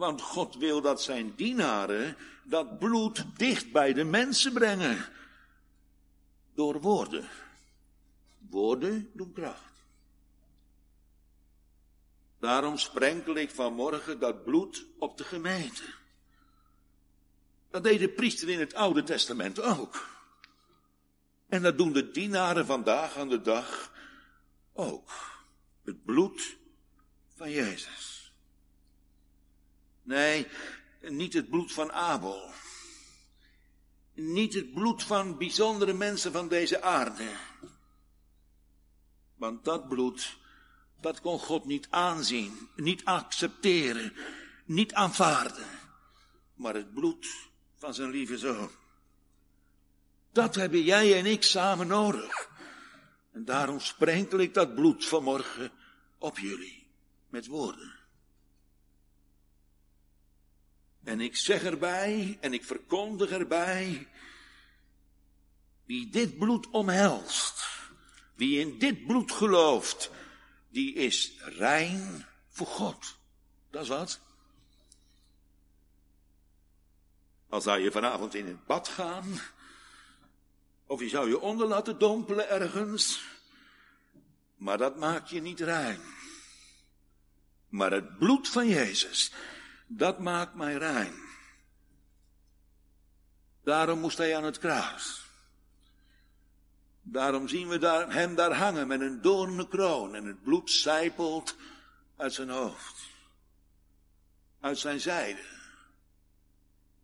Want 0.00 0.22
God 0.22 0.56
wil 0.56 0.80
dat 0.80 1.02
zijn 1.02 1.34
dienaren 1.36 2.16
dat 2.44 2.78
bloed 2.78 3.26
dicht 3.36 3.72
bij 3.72 3.92
de 3.92 4.04
mensen 4.04 4.52
brengen. 4.52 5.08
Door 6.54 6.80
woorden. 6.80 7.28
Woorden 8.50 9.10
doen 9.14 9.32
kracht. 9.32 9.84
Daarom 12.38 12.78
sprenkel 12.78 13.34
ik 13.34 13.50
vanmorgen 13.50 14.18
dat 14.18 14.44
bloed 14.44 14.86
op 14.98 15.16
de 15.16 15.24
gemeente. 15.24 15.82
Dat 17.70 17.82
deed 17.82 17.98
de 17.98 18.08
priester 18.08 18.48
in 18.48 18.60
het 18.60 18.74
Oude 18.74 19.02
Testament 19.02 19.60
ook. 19.60 20.08
En 21.48 21.62
dat 21.62 21.78
doen 21.78 21.92
de 21.92 22.10
dienaren 22.10 22.66
vandaag 22.66 23.16
aan 23.16 23.28
de 23.28 23.40
dag 23.40 23.92
ook. 24.72 25.10
Het 25.84 26.04
bloed 26.04 26.56
van 27.36 27.50
Jezus. 27.50 28.19
Nee, 30.10 30.46
niet 31.00 31.32
het 31.32 31.50
bloed 31.50 31.72
van 31.72 31.92
Abel. 31.92 32.50
Niet 34.14 34.54
het 34.54 34.74
bloed 34.74 35.02
van 35.02 35.38
bijzondere 35.38 35.92
mensen 35.92 36.32
van 36.32 36.48
deze 36.48 36.82
aarde. 36.82 37.30
Want 39.36 39.64
dat 39.64 39.88
bloed, 39.88 40.38
dat 41.00 41.20
kon 41.20 41.38
God 41.38 41.64
niet 41.64 41.86
aanzien, 41.90 42.68
niet 42.76 43.04
accepteren, 43.04 44.12
niet 44.64 44.94
aanvaarden. 44.94 45.66
Maar 46.54 46.74
het 46.74 46.94
bloed 46.94 47.26
van 47.76 47.94
zijn 47.94 48.10
lieve 48.10 48.38
zoon. 48.38 48.70
Dat 50.32 50.54
hebben 50.54 50.82
jij 50.82 51.18
en 51.18 51.26
ik 51.26 51.42
samen 51.42 51.86
nodig. 51.86 52.48
En 53.32 53.44
daarom 53.44 53.80
sprenkel 53.80 54.38
ik 54.38 54.54
dat 54.54 54.74
bloed 54.74 55.06
vanmorgen 55.06 55.72
op 56.18 56.38
jullie 56.38 56.86
met 57.28 57.46
woorden. 57.46 57.99
En 61.04 61.20
ik 61.20 61.36
zeg 61.36 61.62
erbij 61.62 62.38
en 62.40 62.52
ik 62.52 62.64
verkondig 62.64 63.30
erbij, 63.30 64.08
wie 65.84 66.08
dit 66.08 66.38
bloed 66.38 66.70
omhelst, 66.70 67.68
wie 68.34 68.60
in 68.60 68.78
dit 68.78 69.06
bloed 69.06 69.32
gelooft, 69.32 70.10
die 70.68 70.94
is 70.94 71.32
rein 71.38 72.26
voor 72.48 72.66
God. 72.66 73.16
Dat 73.70 73.82
is 73.82 73.88
wat. 73.88 74.20
Al 77.48 77.60
zou 77.60 77.80
je 77.80 77.90
vanavond 77.90 78.34
in 78.34 78.46
het 78.46 78.66
bad 78.66 78.88
gaan, 78.88 79.40
of 80.86 81.00
je 81.00 81.08
zou 81.08 81.28
je 81.28 81.40
onder 81.40 81.66
laten 81.66 81.98
dompelen 81.98 82.48
ergens, 82.48 83.22
maar 84.56 84.78
dat 84.78 84.96
maakt 84.96 85.30
je 85.30 85.40
niet 85.40 85.60
rein. 85.60 86.00
Maar 87.68 87.92
het 87.92 88.18
bloed 88.18 88.48
van 88.48 88.68
Jezus, 88.68 89.32
dat 89.92 90.18
maakt 90.18 90.54
mij 90.54 90.74
rein. 90.74 91.14
Daarom 93.62 93.98
moest 93.98 94.18
hij 94.18 94.36
aan 94.36 94.44
het 94.44 94.58
kruis. 94.58 95.24
Daarom 97.02 97.48
zien 97.48 97.68
we 97.68 97.78
daar, 97.78 98.12
hem 98.12 98.34
daar 98.34 98.54
hangen 98.54 98.86
met 98.86 99.00
een 99.00 99.22
doornen 99.22 99.68
kroon 99.68 100.14
en 100.14 100.24
het 100.24 100.42
bloed 100.42 100.70
sijpelt 100.70 101.56
uit 102.16 102.32
zijn 102.32 102.48
hoofd, 102.48 103.00
uit 104.60 104.78
zijn 104.78 105.00
zijde, 105.00 105.44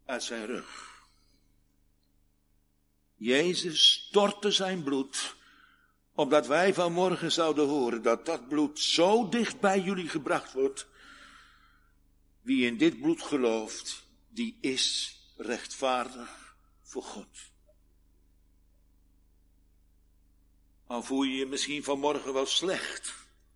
uit 0.04 0.22
zijn 0.22 0.46
rug. 0.46 0.94
Jezus 3.14 3.92
stortte 3.92 4.50
zijn 4.50 4.82
bloed, 4.82 5.36
opdat 6.14 6.46
wij 6.46 6.74
vanmorgen 6.74 7.32
zouden 7.32 7.66
horen 7.66 8.02
dat 8.02 8.26
dat 8.26 8.48
bloed 8.48 8.80
zo 8.80 9.28
dicht 9.28 9.60
bij 9.60 9.80
jullie 9.80 10.08
gebracht 10.08 10.52
wordt. 10.52 10.86
Wie 12.46 12.66
in 12.66 12.76
dit 12.76 13.00
bloed 13.00 13.22
gelooft, 13.22 14.02
die 14.28 14.58
is 14.60 15.16
rechtvaardig 15.36 16.56
voor 16.82 17.02
God. 17.02 17.28
Al 20.86 21.02
voel 21.02 21.22
je 21.22 21.36
je 21.36 21.46
misschien 21.46 21.84
vanmorgen 21.84 22.32
wel 22.32 22.46
slecht, 22.46 23.14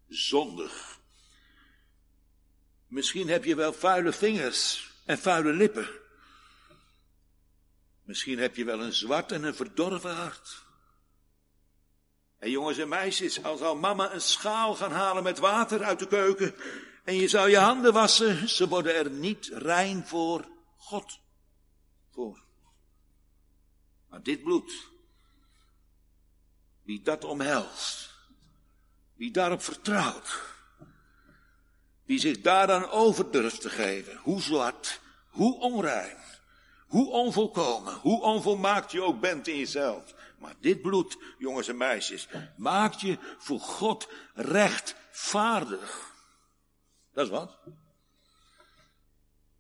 zondig. 0.08 1.00
Misschien 2.86 3.28
heb 3.28 3.44
je 3.44 3.54
wel 3.54 3.72
vuile 3.72 4.12
vingers 4.12 4.90
en 5.04 5.18
vuile 5.18 5.52
lippen. 5.52 5.88
Misschien 8.02 8.38
heb 8.38 8.56
je 8.56 8.64
wel 8.64 8.80
een 8.80 8.92
zwart 8.92 9.32
en 9.32 9.42
een 9.42 9.54
verdorven 9.54 10.14
hart. 10.14 10.62
En 12.38 12.50
jongens 12.50 12.78
en 12.78 12.88
meisjes, 12.88 13.42
als 13.42 13.60
al 13.60 13.76
mama 13.76 14.12
een 14.12 14.20
schaal 14.20 14.74
gaan 14.74 14.92
halen 14.92 15.22
met 15.22 15.38
water 15.38 15.82
uit 15.82 15.98
de 15.98 16.06
keuken 16.06 16.54
en 17.10 17.16
je 17.16 17.28
zou 17.28 17.50
je 17.50 17.58
handen 17.58 17.92
wassen, 17.92 18.48
ze 18.48 18.68
worden 18.68 18.94
er 18.94 19.10
niet 19.10 19.50
rein 19.52 20.06
voor 20.06 20.48
God. 20.76 21.18
Voor. 22.10 22.42
Maar 24.08 24.22
dit 24.22 24.42
bloed, 24.42 24.72
wie 26.82 27.02
dat 27.02 27.24
omhelst, 27.24 28.10
wie 29.14 29.30
daarop 29.30 29.62
vertrouwt, 29.62 30.40
wie 32.04 32.18
zich 32.18 32.40
daaraan 32.40 32.90
over 32.90 33.30
durft 33.30 33.60
te 33.60 33.70
geven, 33.70 34.16
hoe 34.16 34.40
zwart, 34.40 35.00
hoe 35.28 35.60
onrein, 35.60 36.16
hoe 36.86 37.10
onvolkomen, 37.10 37.94
hoe 37.94 38.22
onvolmaakt 38.22 38.92
je 38.92 39.02
ook 39.02 39.20
bent 39.20 39.48
in 39.48 39.56
jezelf. 39.56 40.14
Maar 40.38 40.54
dit 40.60 40.82
bloed, 40.82 41.18
jongens 41.38 41.68
en 41.68 41.76
meisjes, 41.76 42.28
maakt 42.56 43.00
je 43.00 43.18
voor 43.38 43.60
God 43.60 44.08
rechtvaardig. 44.34 46.09
Dat 47.12 47.24
is 47.24 47.30
wat. 47.30 47.58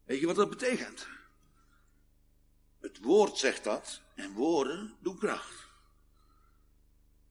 Weet 0.04 0.20
je 0.20 0.26
wat 0.26 0.36
dat 0.36 0.50
betekent? 0.50 1.08
Het 2.80 2.98
woord 2.98 3.38
zegt 3.38 3.64
dat 3.64 4.00
en 4.14 4.32
woorden 4.32 4.96
doen 5.00 5.18
kracht. 5.18 5.68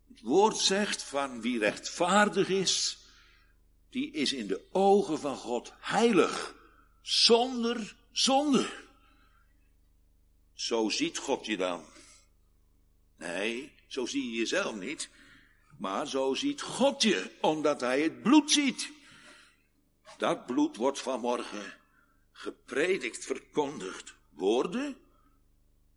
Het 0.07 0.21
woord 0.21 0.57
zegt 0.57 1.03
van 1.03 1.41
wie 1.41 1.59
rechtvaardig 1.59 2.49
is, 2.49 2.97
die 3.89 4.11
is 4.11 4.33
in 4.33 4.47
de 4.47 4.67
ogen 4.71 5.19
van 5.19 5.35
God 5.35 5.73
heilig, 5.79 6.55
zonder 7.01 7.95
zonde. 8.11 8.87
Zo 10.53 10.89
ziet 10.89 11.17
God 11.17 11.45
je 11.45 11.57
dan. 11.57 11.85
Nee, 13.17 13.73
zo 13.87 14.05
zie 14.05 14.31
je 14.31 14.37
jezelf 14.37 14.75
niet, 14.75 15.09
maar 15.77 16.07
zo 16.07 16.33
ziet 16.33 16.61
God 16.61 17.01
je, 17.01 17.31
omdat 17.41 17.81
hij 17.81 18.01
het 18.01 18.21
bloed 18.21 18.51
ziet. 18.51 18.91
Dat 20.19 20.45
bloed 20.45 20.75
wordt 20.75 20.99
vanmorgen 20.99 21.73
gepredikt, 22.31 23.25
verkondigd. 23.25 24.15
Woorden 24.29 24.97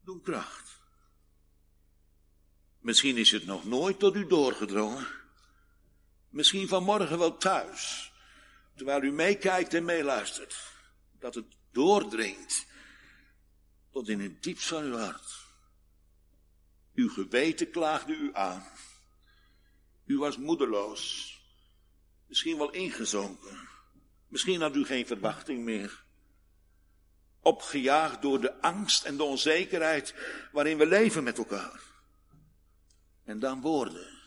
doen 0.05 0.21
kracht. 0.21 0.81
Misschien 2.79 3.17
is 3.17 3.31
het 3.31 3.45
nog 3.45 3.65
nooit 3.65 3.99
tot 3.99 4.17
u 4.17 4.27
doorgedrongen. 4.27 5.07
Misschien 6.29 6.69
vanmorgen 6.69 7.19
wel 7.19 7.37
thuis, 7.37 8.13
terwijl 8.75 9.03
u 9.03 9.13
meekijkt 9.13 9.75
en 9.75 9.85
meeluistert. 9.85 10.57
Dat 11.19 11.35
het 11.35 11.57
doordringt 11.73 12.67
tot 13.91 14.09
in 14.09 14.21
het 14.21 14.43
diepst 14.43 14.69
van 14.69 14.83
uw 14.83 14.97
hart. 14.97 15.47
Uw 16.95 17.09
geweten 17.09 17.71
klaagde 17.71 18.13
u 18.13 18.31
aan. 18.35 18.67
U 20.05 20.19
was 20.19 20.37
moedeloos, 20.37 21.37
misschien 22.27 22.59
wel 22.59 22.71
ingezonken. 22.71 23.72
Misschien 24.33 24.61
had 24.61 24.77
u 24.77 24.85
geen 24.85 25.07
verwachting 25.07 25.65
meer. 25.65 26.05
Opgejaagd 27.41 28.23
door 28.23 28.41
de 28.41 28.61
angst 28.61 29.05
en 29.05 29.17
de 29.17 29.23
onzekerheid 29.23 30.15
waarin 30.53 30.79
we 30.79 30.87
leven 30.87 31.25
met 31.25 31.39
elkaar. 31.39 31.83
En 33.25 33.39
dan 33.39 33.61
woorden. 33.61 34.19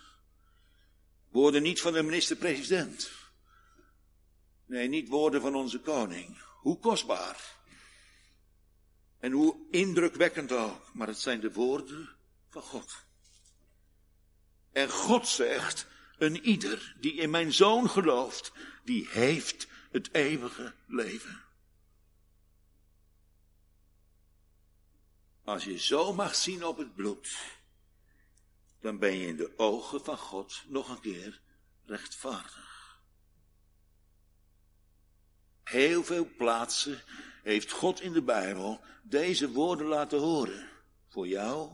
Woorden 1.30 1.62
niet 1.62 1.82
van 1.82 1.94
de 1.94 2.04
minister-president. 2.04 3.12
Nee, 4.66 4.88
niet 4.88 5.10
woorden 5.10 5.42
van 5.42 5.56
onze 5.56 5.80
koning. 5.80 6.38
Hoe 6.62 6.80
kostbaar. 6.80 7.58
En 9.20 9.32
hoe 9.32 9.68
indrukwekkend 9.72 10.52
ook. 10.52 10.94
Maar 10.94 11.08
het 11.08 11.20
zijn 11.20 11.40
de 11.40 11.52
woorden 11.52 12.10
van 12.50 12.62
God. 12.62 13.06
En 14.72 14.90
God 14.90 15.28
zegt, 15.28 15.88
een 16.18 16.46
ieder 16.46 16.96
die 17.00 17.14
in 17.14 17.30
mijn 17.30 17.54
zoon 17.54 17.90
gelooft, 17.90 18.52
die 18.84 19.08
heeft 19.10 19.68
het 19.96 20.14
eeuwige 20.14 20.74
leven. 20.86 21.42
Als 25.44 25.64
je 25.64 25.78
zo 25.78 26.14
mag 26.14 26.36
zien 26.36 26.66
op 26.66 26.78
het 26.78 26.96
bloed, 26.96 27.38
dan 28.80 29.00
ben 29.00 29.18
je 29.18 29.28
in 29.28 29.36
de 29.36 29.54
ogen 29.58 30.04
van 30.04 30.18
God 30.18 30.64
nog 30.68 30.90
een 30.90 31.00
keer 31.00 31.42
rechtvaardig. 31.86 33.00
Heel 35.64 36.04
veel 36.04 36.28
plaatsen 36.38 37.02
heeft 37.44 37.72
God 37.72 38.02
in 38.02 38.14
de 38.14 38.22
Bijbel 38.22 38.82
deze 39.04 39.52
woorden 39.52 39.88
laten 39.88 40.20
horen. 40.20 40.70
Voor 41.08 41.28
jou 41.28 41.72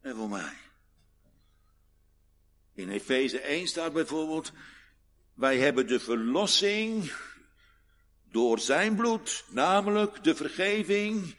en 0.00 0.16
voor 0.16 0.28
mij. 0.28 0.56
In 2.72 2.90
Efeze 2.90 3.40
1 3.40 3.66
staat 3.66 3.92
bijvoorbeeld, 3.92 4.52
wij 5.40 5.58
hebben 5.58 5.86
de 5.86 6.00
verlossing 6.00 7.12
door 8.30 8.58
zijn 8.58 8.96
bloed, 8.96 9.44
namelijk 9.48 10.24
de 10.24 10.34
vergeving 10.34 11.36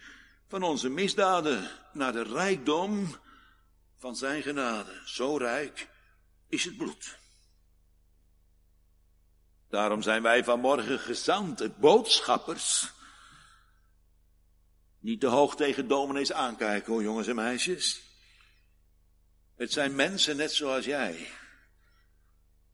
van 0.47 0.63
onze 0.63 0.89
misdaden 0.89 1.69
naar 1.93 2.11
de 2.11 2.23
rijkdom 2.23 3.15
van 3.97 4.15
zijn 4.15 4.41
genade. 4.41 5.01
Zo 5.05 5.37
rijk 5.37 5.89
is 6.47 6.63
het 6.63 6.77
bloed. 6.77 7.17
Daarom 9.69 10.01
zijn 10.01 10.21
wij 10.21 10.43
vanmorgen 10.43 10.99
gezant, 10.99 11.79
boodschappers. 11.79 12.91
Niet 14.99 15.19
te 15.19 15.27
hoog 15.27 15.55
tegen 15.55 15.87
dominees 15.87 16.31
aankijken 16.31 16.93
hoor, 16.93 17.03
jongens 17.03 17.27
en 17.27 17.35
meisjes. 17.35 18.01
Het 19.55 19.71
zijn 19.71 19.95
mensen 19.95 20.37
net 20.37 20.53
zoals 20.53 20.85
jij. 20.85 21.27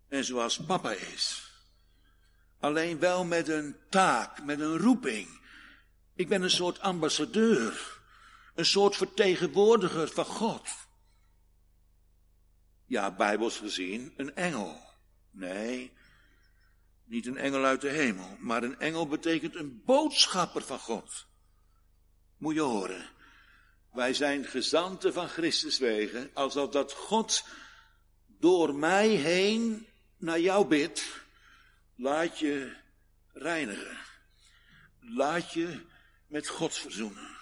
En 0.10 0.26
zoals 0.26 0.58
papa 0.66 0.92
is. 0.92 1.52
Alleen 2.60 3.00
wel 3.00 3.26
met 3.26 3.48
een 3.48 3.76
taak, 3.90 4.44
met 4.44 4.60
een 4.60 4.78
roeping. 4.78 5.40
Ik 6.16 6.28
ben 6.28 6.42
een 6.42 6.50
soort 6.50 6.80
ambassadeur. 6.80 8.00
Een 8.56 8.66
soort 8.66 8.96
vertegenwoordiger 8.96 10.08
van 10.08 10.26
God. 10.26 10.70
Ja, 12.86 13.16
bijbels 13.16 13.58
gezien, 13.58 14.14
een 14.18 14.36
engel. 14.36 14.82
Nee, 15.32 15.92
niet 17.06 17.26
een 17.26 17.38
engel 17.38 17.64
uit 17.64 17.82
de 17.82 17.90
hemel, 17.90 18.38
maar 18.40 18.64
een 18.64 18.80
engel 18.80 19.08
betekent 19.08 19.56
een 19.56 19.82
boodschapper 19.86 20.62
van 20.62 20.80
God. 20.80 21.28
Moet 22.38 22.54
je 22.54 22.62
horen. 22.62 23.10
Wij 23.94 24.14
zijn 24.14 24.46
gezanten 24.46 25.14
van 25.14 25.28
Christus 25.28 25.78
wegen, 25.78 26.30
alsof 26.34 26.70
dat 26.70 26.94
God 26.94 27.44
door 28.28 28.76
mij 28.76 29.08
heen 29.08 29.88
naar 30.18 30.40
jou 30.40 30.68
bidt. 30.68 31.26
Laat 31.96 32.40
je 32.40 32.76
reinigen. 33.34 33.98
Laat 35.00 35.54
je 35.54 35.86
met 36.28 36.48
God 36.48 36.74
verzoenen. 36.74 37.38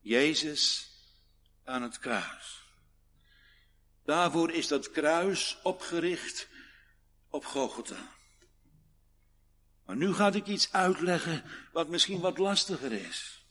Jezus 0.00 0.90
aan 1.64 1.82
het 1.82 1.98
kruis. 1.98 2.62
Daarvoor 4.04 4.50
is 4.50 4.68
dat 4.68 4.90
kruis 4.90 5.58
opgericht 5.62 6.48
op 7.28 7.44
Golgotha. 7.44 8.12
Maar 9.84 9.96
nu 9.96 10.14
ga 10.14 10.32
ik 10.32 10.46
iets 10.46 10.72
uitleggen 10.72 11.44
wat 11.72 11.88
misschien 11.88 12.20
wat 12.20 12.38
lastiger 12.38 12.92
is. 12.92 13.46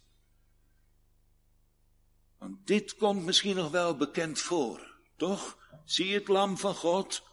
Want 2.37 2.67
dit 2.67 2.95
komt 2.95 3.25
misschien 3.25 3.55
nog 3.55 3.71
wel 3.71 3.97
bekend 3.97 4.39
voor, 4.39 4.97
toch? 5.17 5.57
Zie 5.85 6.13
het 6.13 6.27
lam 6.27 6.57
van 6.57 6.75
God, 6.75 7.23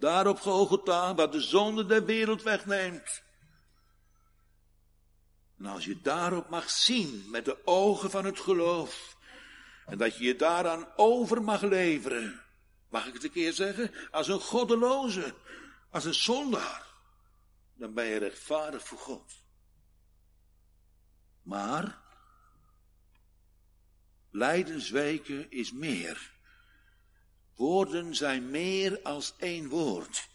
daar 0.00 0.26
op 0.26 0.40
Golgotha, 0.40 1.14
wat 1.14 1.32
de 1.32 1.40
zonde 1.40 1.86
der 1.86 2.04
wereld 2.04 2.42
wegneemt. 2.42 3.22
En 5.58 5.66
als 5.66 5.84
je 5.84 6.00
daarop 6.00 6.48
mag 6.48 6.70
zien 6.70 7.24
met 7.30 7.44
de 7.44 7.66
ogen 7.66 8.10
van 8.10 8.24
het 8.24 8.40
geloof, 8.40 9.16
en 9.86 9.98
dat 9.98 10.16
je 10.16 10.24
je 10.24 10.36
daaraan 10.36 10.88
over 10.96 11.42
mag 11.42 11.62
leveren, 11.62 12.42
mag 12.88 13.06
ik 13.06 13.12
het 13.12 13.24
een 13.24 13.30
keer 13.30 13.52
zeggen, 13.52 13.90
als 14.10 14.28
een 14.28 14.40
goddeloze, 14.40 15.34
als 15.90 16.04
een 16.04 16.14
zondaar, 16.14 16.86
dan 17.74 17.94
ben 17.94 18.04
je 18.04 18.18
rechtvaardig 18.18 18.86
voor 18.86 18.98
God. 18.98 19.32
Maar, 21.42 21.98
lijdensweken 24.30 25.50
is 25.50 25.72
meer. 25.72 26.39
Woorden 27.60 28.14
zijn 28.14 28.50
meer 28.50 29.02
als 29.02 29.34
één 29.38 29.68
woord. 29.68 30.28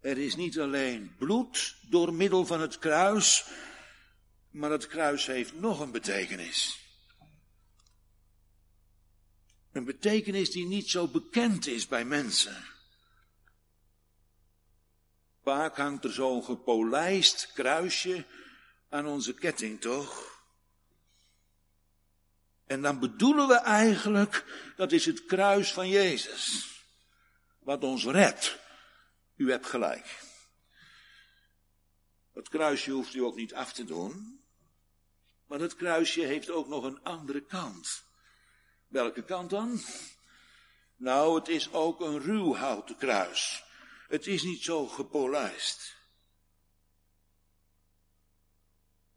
Er 0.00 0.18
is 0.18 0.36
niet 0.36 0.58
alleen 0.58 1.14
bloed 1.18 1.76
door 1.88 2.14
middel 2.14 2.46
van 2.46 2.60
het 2.60 2.78
kruis, 2.78 3.46
maar 4.50 4.70
het 4.70 4.86
kruis 4.86 5.26
heeft 5.26 5.54
nog 5.54 5.80
een 5.80 5.90
betekenis. 5.90 6.78
Een 9.72 9.84
betekenis 9.84 10.50
die 10.50 10.66
niet 10.66 10.90
zo 10.90 11.08
bekend 11.08 11.66
is 11.66 11.86
bij 11.86 12.04
mensen. 12.04 12.64
Vaak 15.42 15.76
hangt 15.76 16.04
er 16.04 16.12
zo'n 16.12 16.44
gepolijst 16.44 17.52
kruisje 17.52 18.26
aan 18.88 19.06
onze 19.06 19.34
ketting, 19.34 19.80
toch? 19.80 20.35
En 22.66 22.82
dan 22.82 22.98
bedoelen 22.98 23.48
we 23.48 23.54
eigenlijk, 23.54 24.44
dat 24.76 24.92
is 24.92 25.06
het 25.06 25.24
kruis 25.24 25.72
van 25.72 25.88
Jezus. 25.88 26.70
Wat 27.58 27.84
ons 27.84 28.04
redt. 28.04 28.58
U 29.36 29.50
hebt 29.50 29.66
gelijk. 29.66 30.20
Dat 32.34 32.48
kruisje 32.48 32.90
hoeft 32.90 33.14
u 33.14 33.20
ook 33.20 33.36
niet 33.36 33.54
af 33.54 33.72
te 33.72 33.84
doen. 33.84 34.44
Maar 35.46 35.58
dat 35.58 35.76
kruisje 35.76 36.20
heeft 36.20 36.50
ook 36.50 36.68
nog 36.68 36.84
een 36.84 37.02
andere 37.02 37.40
kant. 37.40 38.04
Welke 38.88 39.24
kant 39.24 39.50
dan? 39.50 39.80
Nou, 40.96 41.38
het 41.38 41.48
is 41.48 41.72
ook 41.72 42.00
een 42.00 42.20
ruw 42.20 42.54
houten 42.54 42.96
kruis. 42.96 43.64
Het 44.08 44.26
is 44.26 44.42
niet 44.42 44.62
zo 44.62 44.86
gepolijst. 44.86 45.95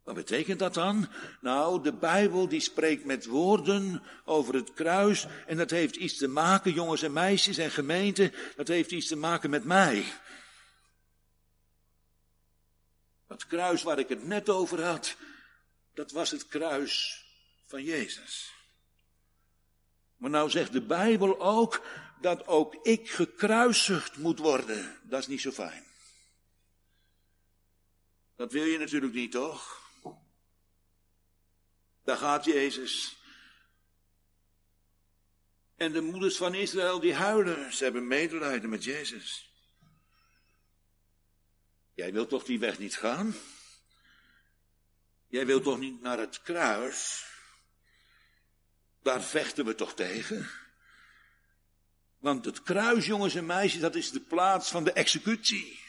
Wat 0.09 0.17
betekent 0.17 0.59
dat 0.59 0.73
dan? 0.73 1.09
Nou, 1.41 1.83
de 1.83 1.93
Bijbel 1.93 2.47
die 2.47 2.59
spreekt 2.59 3.05
met 3.05 3.25
woorden 3.25 4.03
over 4.25 4.53
het 4.53 4.73
kruis 4.73 5.27
en 5.47 5.57
dat 5.57 5.69
heeft 5.69 5.95
iets 5.95 6.17
te 6.17 6.27
maken, 6.27 6.73
jongens 6.73 7.01
en 7.01 7.13
meisjes 7.13 7.57
en 7.57 7.71
gemeenten, 7.71 8.33
dat 8.55 8.67
heeft 8.67 8.91
iets 8.91 9.07
te 9.07 9.15
maken 9.15 9.49
met 9.49 9.63
mij. 9.63 10.05
Dat 13.27 13.47
kruis 13.47 13.83
waar 13.83 13.99
ik 13.99 14.09
het 14.09 14.25
net 14.25 14.49
over 14.49 14.83
had, 14.83 15.15
dat 15.93 16.11
was 16.11 16.31
het 16.31 16.47
kruis 16.47 17.25
van 17.65 17.83
Jezus. 17.83 18.53
Maar 20.17 20.29
nou 20.29 20.49
zegt 20.49 20.71
de 20.71 20.81
Bijbel 20.81 21.41
ook 21.41 21.81
dat 22.21 22.47
ook 22.47 22.75
ik 22.75 23.09
gekruisigd 23.09 24.17
moet 24.17 24.39
worden. 24.39 24.97
Dat 25.03 25.19
is 25.19 25.27
niet 25.27 25.41
zo 25.41 25.51
fijn. 25.51 25.83
Dat 28.35 28.51
wil 28.51 28.63
je 28.63 28.77
natuurlijk 28.77 29.13
niet, 29.13 29.31
toch? 29.31 29.87
Daar 32.09 32.17
gaat 32.17 32.45
Jezus. 32.45 33.17
En 35.75 35.91
de 35.91 36.01
moeders 36.01 36.37
van 36.37 36.53
Israël 36.53 36.99
die 36.99 37.13
huilen. 37.13 37.73
Ze 37.73 37.83
hebben 37.83 38.07
medelijden 38.07 38.69
met 38.69 38.83
Jezus. 38.83 39.51
Jij 41.93 42.13
wilt 42.13 42.29
toch 42.29 42.43
die 42.43 42.59
weg 42.59 42.79
niet 42.79 42.97
gaan? 42.97 43.35
Jij 45.27 45.45
wilt 45.45 45.63
toch 45.63 45.79
niet 45.79 46.01
naar 46.01 46.19
het 46.19 46.41
kruis? 46.41 47.25
Daar 49.01 49.21
vechten 49.21 49.65
we 49.65 49.75
toch 49.75 49.93
tegen? 49.93 50.49
Want 52.17 52.45
het 52.45 52.63
kruis, 52.63 53.05
jongens 53.05 53.35
en 53.35 53.45
meisjes, 53.45 53.81
dat 53.81 53.95
is 53.95 54.11
de 54.11 54.21
plaats 54.21 54.69
van 54.69 54.83
de 54.83 54.91
executie. 54.91 55.79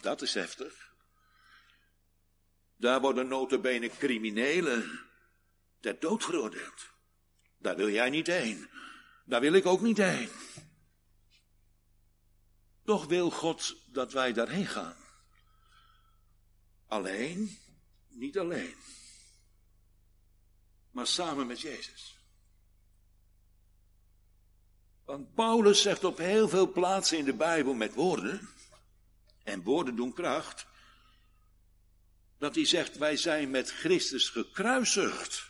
Dat 0.00 0.22
is 0.22 0.34
heftig. 0.34 0.92
Daar 2.76 3.00
worden 3.00 3.28
notabene 3.28 3.88
criminelen 3.88 5.06
ter 5.80 6.00
dood 6.00 6.24
veroordeeld. 6.24 6.90
Daar 7.58 7.76
wil 7.76 7.90
jij 7.90 8.10
niet 8.10 8.26
heen. 8.26 8.68
Daar 9.24 9.40
wil 9.40 9.52
ik 9.52 9.66
ook 9.66 9.80
niet 9.80 9.96
heen. 9.96 10.28
Toch 12.84 13.06
wil 13.06 13.30
God 13.30 13.76
dat 13.86 14.12
wij 14.12 14.32
daarheen 14.32 14.66
gaan. 14.66 14.96
Alleen, 16.86 17.58
niet 18.08 18.38
alleen. 18.38 18.74
Maar 20.90 21.06
samen 21.06 21.46
met 21.46 21.60
Jezus. 21.60 22.18
Want 25.04 25.34
Paulus 25.34 25.82
zegt 25.82 26.04
op 26.04 26.18
heel 26.18 26.48
veel 26.48 26.72
plaatsen 26.72 27.18
in 27.18 27.24
de 27.24 27.34
Bijbel 27.34 27.74
met 27.74 27.94
woorden, 27.94 28.48
en 29.44 29.62
woorden 29.62 29.96
doen 29.96 30.12
kracht, 30.12 30.66
dat 32.38 32.54
hij 32.54 32.64
zegt, 32.64 32.96
wij 32.96 33.16
zijn 33.16 33.50
met 33.50 33.70
Christus 33.70 34.28
gekruisigd. 34.28 35.47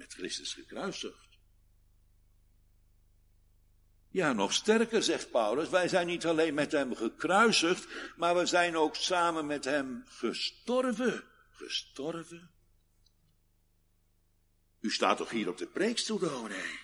Met 0.00 0.12
Christus 0.12 0.54
gekruisigd. 0.54 1.28
Ja, 4.08 4.32
nog 4.32 4.52
sterker 4.52 5.02
zegt 5.02 5.30
Paulus, 5.30 5.68
wij 5.68 5.88
zijn 5.88 6.06
niet 6.06 6.26
alleen 6.26 6.54
met 6.54 6.72
hem 6.72 6.94
gekruisigd, 6.94 7.86
maar 8.16 8.36
we 8.36 8.46
zijn 8.46 8.76
ook 8.76 8.96
samen 8.96 9.46
met 9.46 9.64
hem 9.64 10.04
gestorven. 10.06 11.24
Gestorven. 11.50 12.50
U 14.80 14.90
staat 14.90 15.16
toch 15.16 15.30
hier 15.30 15.48
op 15.48 15.58
de 15.58 15.66
preekstoel, 15.66 16.18
dominee? 16.18 16.78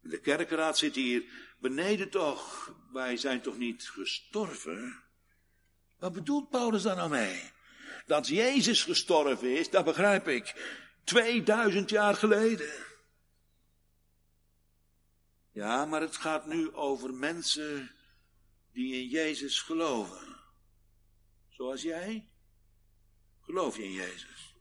De 0.00 0.20
kerkenraad 0.20 0.78
zit 0.78 0.94
hier 0.94 1.24
beneden 1.58 2.10
toch. 2.10 2.72
Wij 2.92 3.16
zijn 3.16 3.40
toch 3.40 3.58
niet 3.58 3.88
gestorven? 3.88 5.02
Wat 5.98 6.12
bedoelt 6.12 6.50
Paulus 6.50 6.82
dan 6.82 6.96
nou 6.96 7.10
mee? 7.10 7.52
Dat 8.06 8.28
Jezus 8.28 8.82
gestorven 8.82 9.58
is, 9.58 9.70
dat 9.70 9.84
begrijp 9.84 10.28
ik. 10.28 10.54
2000 11.06 11.90
jaar 11.90 12.14
geleden. 12.14 12.70
Ja, 15.52 15.84
maar 15.84 16.00
het 16.00 16.16
gaat 16.16 16.46
nu 16.46 16.74
over 16.74 17.14
mensen 17.14 17.90
die 18.72 18.94
in 18.94 19.08
Jezus 19.08 19.60
geloven. 19.60 20.36
Zoals 21.48 21.82
jij? 21.82 22.28
Geloof 23.40 23.76
je 23.76 23.82
in 23.82 23.92
Jezus? 23.92 24.54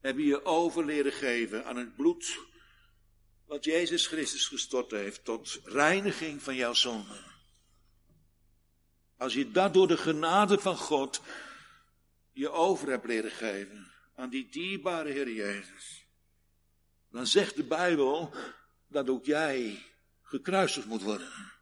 Heb 0.00 0.16
je 0.16 0.24
je 0.24 0.44
over 0.44 0.84
leren 0.84 1.12
geven 1.12 1.64
aan 1.64 1.76
het 1.76 1.96
bloed 1.96 2.38
wat 3.46 3.64
Jezus 3.64 4.06
Christus 4.06 4.46
gestort 4.46 4.90
heeft 4.90 5.24
tot 5.24 5.60
reiniging 5.64 6.42
van 6.42 6.54
jouw 6.54 6.74
zonde. 6.74 7.22
Als 9.16 9.34
je 9.34 9.50
dat 9.50 9.74
door 9.74 9.88
de 9.88 9.96
genade 9.96 10.58
van 10.58 10.76
God 10.76 11.22
je 12.32 12.50
over 12.50 12.88
hebt 12.88 13.06
leren 13.06 13.30
geven 13.30 13.93
aan 14.14 14.30
die 14.30 14.48
dierbare 14.48 15.10
Heer 15.10 15.30
Jezus, 15.30 16.06
dan 17.10 17.26
zegt 17.26 17.56
de 17.56 17.64
Bijbel 17.64 18.34
dat 18.86 19.08
ook 19.08 19.24
jij 19.24 19.82
gekruisigd 20.22 20.86
moet 20.86 21.02
worden. 21.02 21.52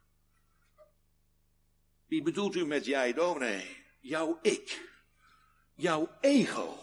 Wie 2.05 2.21
bedoelt 2.21 2.55
u 2.55 2.65
met 2.65 2.85
jij, 2.85 3.13
dominee? 3.13 3.77
Jouw 3.99 4.39
ik. 4.41 4.91
Jouw 5.73 6.17
ego. 6.21 6.79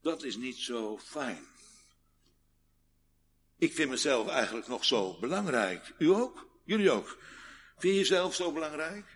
Dat 0.00 0.22
is 0.22 0.36
niet 0.36 0.56
zo 0.56 0.98
fijn. 0.98 1.46
Ik 3.58 3.74
vind 3.74 3.90
mezelf 3.90 4.28
eigenlijk 4.28 4.66
nog 4.66 4.84
zo 4.84 5.18
belangrijk. 5.18 5.94
U 5.98 6.06
ook? 6.06 6.60
Jullie 6.64 6.90
ook? 6.90 7.18
Vind 7.76 7.92
je 7.92 7.98
jezelf 7.98 8.34
zo 8.34 8.52
belangrijk? 8.52 9.06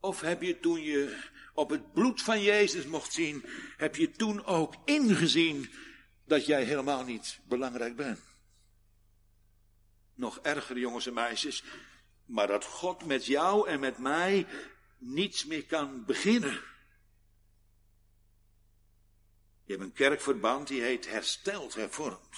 Of 0.00 0.20
heb 0.20 0.42
je 0.42 0.60
toen 0.60 0.82
je 0.82 1.22
op 1.56 1.70
het 1.70 1.92
bloed 1.92 2.22
van 2.22 2.42
Jezus 2.42 2.84
mocht 2.84 3.12
zien, 3.12 3.44
heb 3.76 3.96
je 3.96 4.10
toen 4.10 4.44
ook 4.44 4.74
ingezien 4.84 5.70
dat 6.24 6.46
jij 6.46 6.64
helemaal 6.64 7.04
niet 7.04 7.40
belangrijk 7.48 7.96
bent? 7.96 8.20
Nog 10.14 10.38
erger, 10.38 10.78
jongens 10.78 11.06
en 11.06 11.14
meisjes, 11.14 11.64
maar 12.24 12.46
dat 12.46 12.64
God 12.64 13.04
met 13.04 13.26
jou 13.26 13.68
en 13.68 13.80
met 13.80 13.98
mij 13.98 14.46
niets 14.98 15.44
meer 15.44 15.64
kan 15.64 16.04
beginnen. 16.04 16.60
Je 19.64 19.72
hebt 19.72 19.84
een 19.84 19.92
kerkverband 19.92 20.68
die 20.68 20.82
heet 20.82 21.08
hersteld, 21.08 21.74
hervormd. 21.74 22.36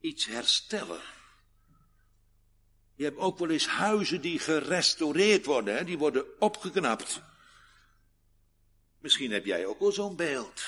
Iets 0.00 0.26
herstellen. 0.26 1.00
Je 2.94 3.04
hebt 3.04 3.18
ook 3.18 3.38
wel 3.38 3.50
eens 3.50 3.66
huizen 3.66 4.20
die 4.20 4.38
gerestaureerd 4.38 5.44
worden, 5.44 5.76
hè? 5.76 5.84
die 5.84 5.98
worden 5.98 6.40
opgeknapt. 6.40 7.22
Misschien 9.08 9.32
heb 9.32 9.44
jij 9.44 9.66
ook 9.66 9.80
wel 9.80 9.92
zo'n 9.92 10.16
beeld. 10.16 10.66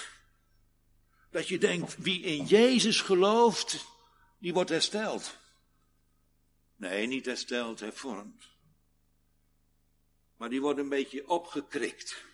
Dat 1.30 1.48
je 1.48 1.58
denkt, 1.58 1.96
wie 1.98 2.20
in 2.20 2.44
Jezus 2.44 3.00
gelooft, 3.00 3.84
die 4.38 4.52
wordt 4.52 4.70
hersteld. 4.70 5.36
Nee, 6.76 7.06
niet 7.06 7.26
hersteld, 7.26 7.80
hervormd. 7.80 8.44
Maar 10.36 10.48
die 10.48 10.60
wordt 10.60 10.78
een 10.78 10.88
beetje 10.88 11.28
opgekrikt. 11.28 12.24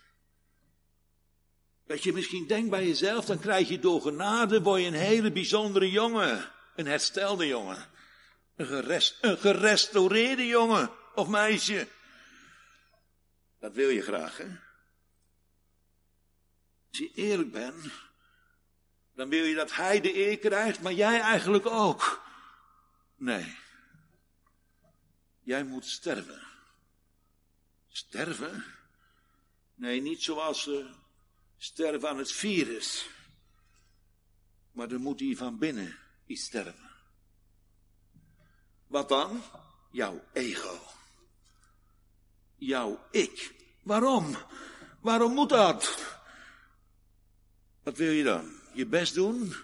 Dat 1.86 2.02
je 2.02 2.12
misschien 2.12 2.46
denkt 2.46 2.70
bij 2.70 2.86
jezelf, 2.86 3.24
dan 3.24 3.38
krijg 3.38 3.68
je 3.68 3.78
door 3.78 4.00
genade, 4.00 4.62
word 4.62 4.82
een 4.82 4.92
hele 4.92 5.32
bijzondere 5.32 5.90
jongen. 5.90 6.52
Een 6.76 6.86
herstelde 6.86 7.46
jongen. 7.46 7.90
Een, 8.56 8.66
gerest, 8.66 9.18
een 9.20 9.38
gerestaureerde 9.38 10.46
jongen 10.46 10.90
of 11.14 11.28
meisje. 11.28 11.88
Dat 13.60 13.74
wil 13.74 13.88
je 13.88 14.02
graag, 14.02 14.36
hè? 14.36 14.64
Als 16.96 17.08
je 17.08 17.22
eerlijk 17.22 17.52
bent, 17.52 17.84
dan 19.14 19.28
wil 19.28 19.44
je 19.44 19.54
dat 19.54 19.74
hij 19.74 20.00
de 20.00 20.16
eer 20.16 20.38
krijgt, 20.38 20.80
maar 20.80 20.92
jij 20.92 21.20
eigenlijk 21.20 21.66
ook. 21.66 22.22
Nee. 23.16 23.56
Jij 25.42 25.64
moet 25.64 25.84
sterven. 25.84 26.42
Sterven? 27.88 28.64
Nee, 29.74 30.00
niet 30.00 30.22
zoals 30.22 30.62
ze 30.62 30.90
sterven 31.56 32.08
aan 32.08 32.18
het 32.18 32.32
virus. 32.32 33.08
Maar 34.72 34.90
er 34.90 35.00
moet 35.00 35.20
hier 35.20 35.36
van 35.36 35.58
binnen 35.58 35.98
iets 36.26 36.44
sterven. 36.44 36.90
Wat 38.86 39.08
dan? 39.08 39.42
Jouw 39.90 40.24
ego. 40.32 40.80
Jouw 42.54 43.06
ik. 43.10 43.54
Waarom? 43.82 44.36
Waarom 45.00 45.34
moet 45.34 45.48
dat? 45.48 46.14
Wat 47.86 47.96
wil 47.96 48.10
je 48.10 48.24
dan? 48.24 48.52
Je 48.72 48.86
best 48.86 49.14
doen? 49.14 49.54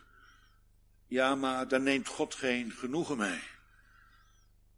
Ja, 1.07 1.35
maar 1.35 1.69
daar 1.69 1.81
neemt 1.81 2.09
God 2.09 2.35
geen 2.35 2.73
genoegen 2.73 3.17
mee. 3.17 3.43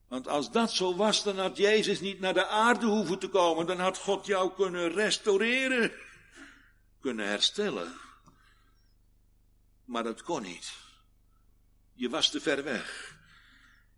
Want 0.09 0.29
als 0.29 0.51
dat 0.51 0.73
zo 0.73 0.97
was, 0.97 1.23
dan 1.23 1.39
had 1.39 1.57
Jezus 1.57 2.01
niet 2.01 2.21
naar 2.21 2.35
de 2.35 2.47
aarde 2.47 2.87
hoeven 2.87 3.19
te 3.19 3.29
komen. 3.29 3.67
Dan 3.67 3.79
had 3.79 3.99
God 3.99 4.27
jou 4.27 4.55
kunnen 4.55 4.93
restaureren, 4.93 5.93
kunnen 7.01 7.27
herstellen. 7.27 7.93
Maar 9.85 10.03
dat 10.03 10.23
kon 10.23 10.43
niet. 10.43 10.73
Je 11.93 12.09
was 12.09 12.31
te 12.31 12.41
ver 12.41 12.65
weg. 12.65 13.17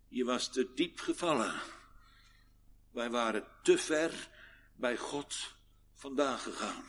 Je 0.07 0.23
was 0.23 0.51
te 0.51 0.73
diep 0.75 0.99
gevallen. 0.99 1.53
Wij 2.91 3.09
waren 3.09 3.47
te 3.63 3.77
ver 3.77 4.29
bij 4.75 4.97
God 4.97 5.35
vandaan 5.93 6.37
gegaan. 6.37 6.83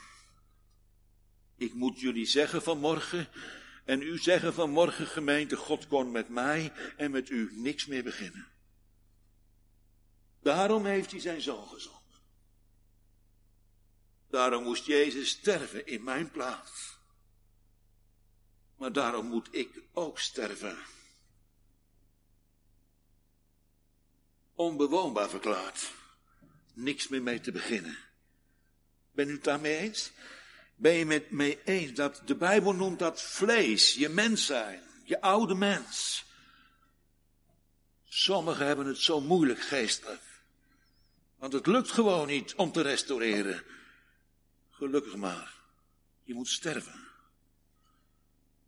Ik 1.59 1.75
moet 1.75 2.01
jullie 2.01 2.27
zeggen 2.27 2.63
vanmorgen, 2.63 3.29
en 3.85 4.03
u 4.03 4.19
zeggen 4.19 4.55
vanmorgen 4.55 5.07
gemeente, 5.07 5.57
God 5.57 5.87
kon 5.87 6.11
met 6.11 6.29
mij 6.29 6.73
en 6.97 7.11
met 7.11 7.31
u 7.31 7.51
niks 7.53 7.87
meer 7.87 8.03
beginnen. 8.03 8.49
Daarom 10.43 10.85
heeft 10.85 11.11
hij 11.11 11.21
zijn 11.21 11.41
zoon 11.41 11.69
gezonden. 11.69 11.99
Daarom 14.31 14.63
moest 14.63 14.85
Jezus 14.85 15.29
sterven 15.29 15.87
in 15.87 16.05
mijn 16.05 16.31
plaats. 16.31 16.99
Maar 18.77 18.93
daarom 18.93 19.27
moet 19.27 19.49
ik 19.51 19.83
ook 19.93 20.19
sterven. 20.19 20.79
Onbewoonbaar 24.55 25.29
verklaard. 25.29 25.93
Niks 26.75 27.09
meer 27.09 27.23
mee 27.23 27.41
te 27.41 27.53
beginnen. 27.53 27.99
Ben 29.13 29.29
u 29.29 29.33
het 29.33 29.45
daarmee 29.45 29.77
eens? 29.77 30.13
Ben 30.81 30.93
je 30.93 31.07
met 31.07 31.31
mee 31.31 31.59
eens 31.65 31.93
dat 31.93 32.23
de 32.25 32.35
Bijbel 32.35 32.73
noemt 32.73 32.99
dat 32.99 33.23
vlees, 33.23 33.95
je 33.95 34.09
mens 34.09 34.47
zijn, 34.47 34.83
je 35.05 35.21
oude 35.21 35.55
mens. 35.55 36.25
Sommigen 38.05 38.67
hebben 38.67 38.87
het 38.87 38.99
zo 38.99 39.21
moeilijk 39.21 39.61
geestelijk. 39.61 40.23
Want 41.39 41.53
het 41.53 41.67
lukt 41.67 41.91
gewoon 41.91 42.27
niet 42.27 42.55
om 42.55 42.73
te 42.73 42.83
restaureren. 42.83 43.63
Gelukkig 44.71 45.17
maar. 45.17 45.55
Je 46.25 46.35
moet 46.35 46.49
sterven. 46.49 47.09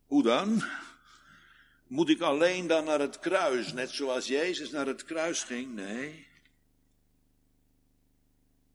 Hoe 0.06 0.22
dan? 0.22 0.64
Moet 1.86 2.08
ik 2.08 2.20
alleen 2.20 2.66
dan 2.66 2.84
naar 2.84 3.00
het 3.00 3.18
kruis, 3.18 3.72
net 3.72 3.90
zoals 3.90 4.26
Jezus 4.26 4.70
naar 4.70 4.86
het 4.86 5.04
kruis 5.04 5.42
ging? 5.42 5.74
Nee. 5.74 6.26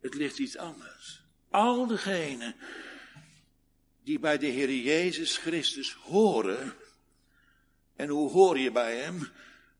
Het 0.01 0.13
ligt 0.13 0.39
iets 0.39 0.57
anders. 0.57 1.23
Al 1.49 1.87
degenen 1.87 2.55
die 4.05 4.19
bij 4.19 4.37
de 4.37 4.45
Heer 4.45 4.73
Jezus 4.73 5.37
Christus 5.37 5.93
horen. 5.93 6.73
En 7.95 8.09
hoe 8.09 8.29
hoor 8.29 8.59
je 8.59 8.71
bij 8.71 8.95
Hem? 8.97 9.29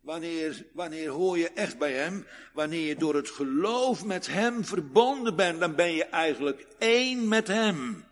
Wanneer, 0.02 0.66
wanneer 0.74 1.10
hoor 1.10 1.38
je 1.38 1.50
echt 1.50 1.78
bij 1.78 1.94
Hem? 1.94 2.28
Wanneer 2.54 2.88
je 2.88 2.96
door 2.96 3.16
het 3.16 3.30
geloof 3.30 4.06
met 4.06 4.28
Hem 4.28 4.66
verbonden 4.66 5.36
bent, 5.36 5.60
dan 5.60 5.76
ben 5.76 5.92
je 5.92 6.04
eigenlijk 6.04 6.68
één 6.78 7.28
met 7.28 7.48
Hem. 7.48 8.06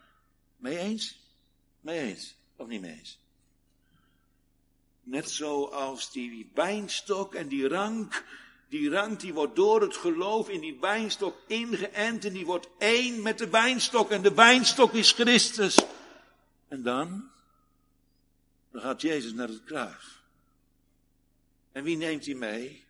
Mee 0.58 0.78
eens? 0.78 1.20
Mee 1.82 2.00
eens? 2.00 2.36
Of 2.56 2.68
niet 2.68 2.82
mee 2.82 2.92
eens? 2.92 3.20
Net 5.04 5.30
zoals 5.30 6.12
die 6.12 6.52
wijnstok 6.54 7.36
en 7.36 7.48
die 7.48 7.68
rank, 7.68 8.24
die 8.70 8.90
rank 8.90 9.20
die 9.20 9.34
wordt 9.34 9.56
door 9.56 9.82
het 9.82 9.98
geloof 9.98 10.50
in 10.50 10.62
die 10.62 10.78
wijnstok 10.82 11.36
ingeënt 11.48 12.26
en 12.26 12.34
die 12.34 12.46
wordt 12.46 12.70
één 12.78 13.22
met 13.22 13.38
de 13.38 13.50
wijnstok 13.50 14.12
en 14.12 14.22
de 14.22 14.34
wijnstok 14.34 14.94
is 14.94 15.12
Christus. 15.12 15.78
En 16.74 16.82
dan? 16.82 17.30
Gaat 18.74 19.02
Jezus 19.02 19.34
naar 19.34 19.48
het 19.48 19.64
kruis. 19.64 20.24
En 21.72 21.84
wie 21.84 21.98
neemt 21.98 22.26
hij 22.26 22.36
mee? 22.36 22.86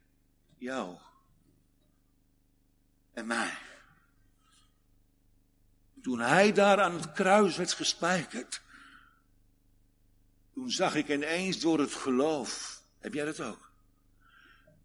Jou. 0.58 0.98
En 3.14 3.28
mij. 3.28 3.58
Toen 6.02 6.20
hij 6.20 6.52
daar 6.52 6.82
aan 6.82 6.94
het 6.94 7.12
kruis 7.12 7.58
werd 7.58 7.74
gespijkerd, 7.74 8.62
toen 10.54 10.72
zag 10.72 10.96
ik 10.96 11.10
ineens 11.10 11.60
door 11.60 11.80
het 11.80 11.94
geloof, 11.94 12.82
heb 13.00 13.14
jij 13.14 13.26
dat 13.26 13.40
ook? 13.40 13.72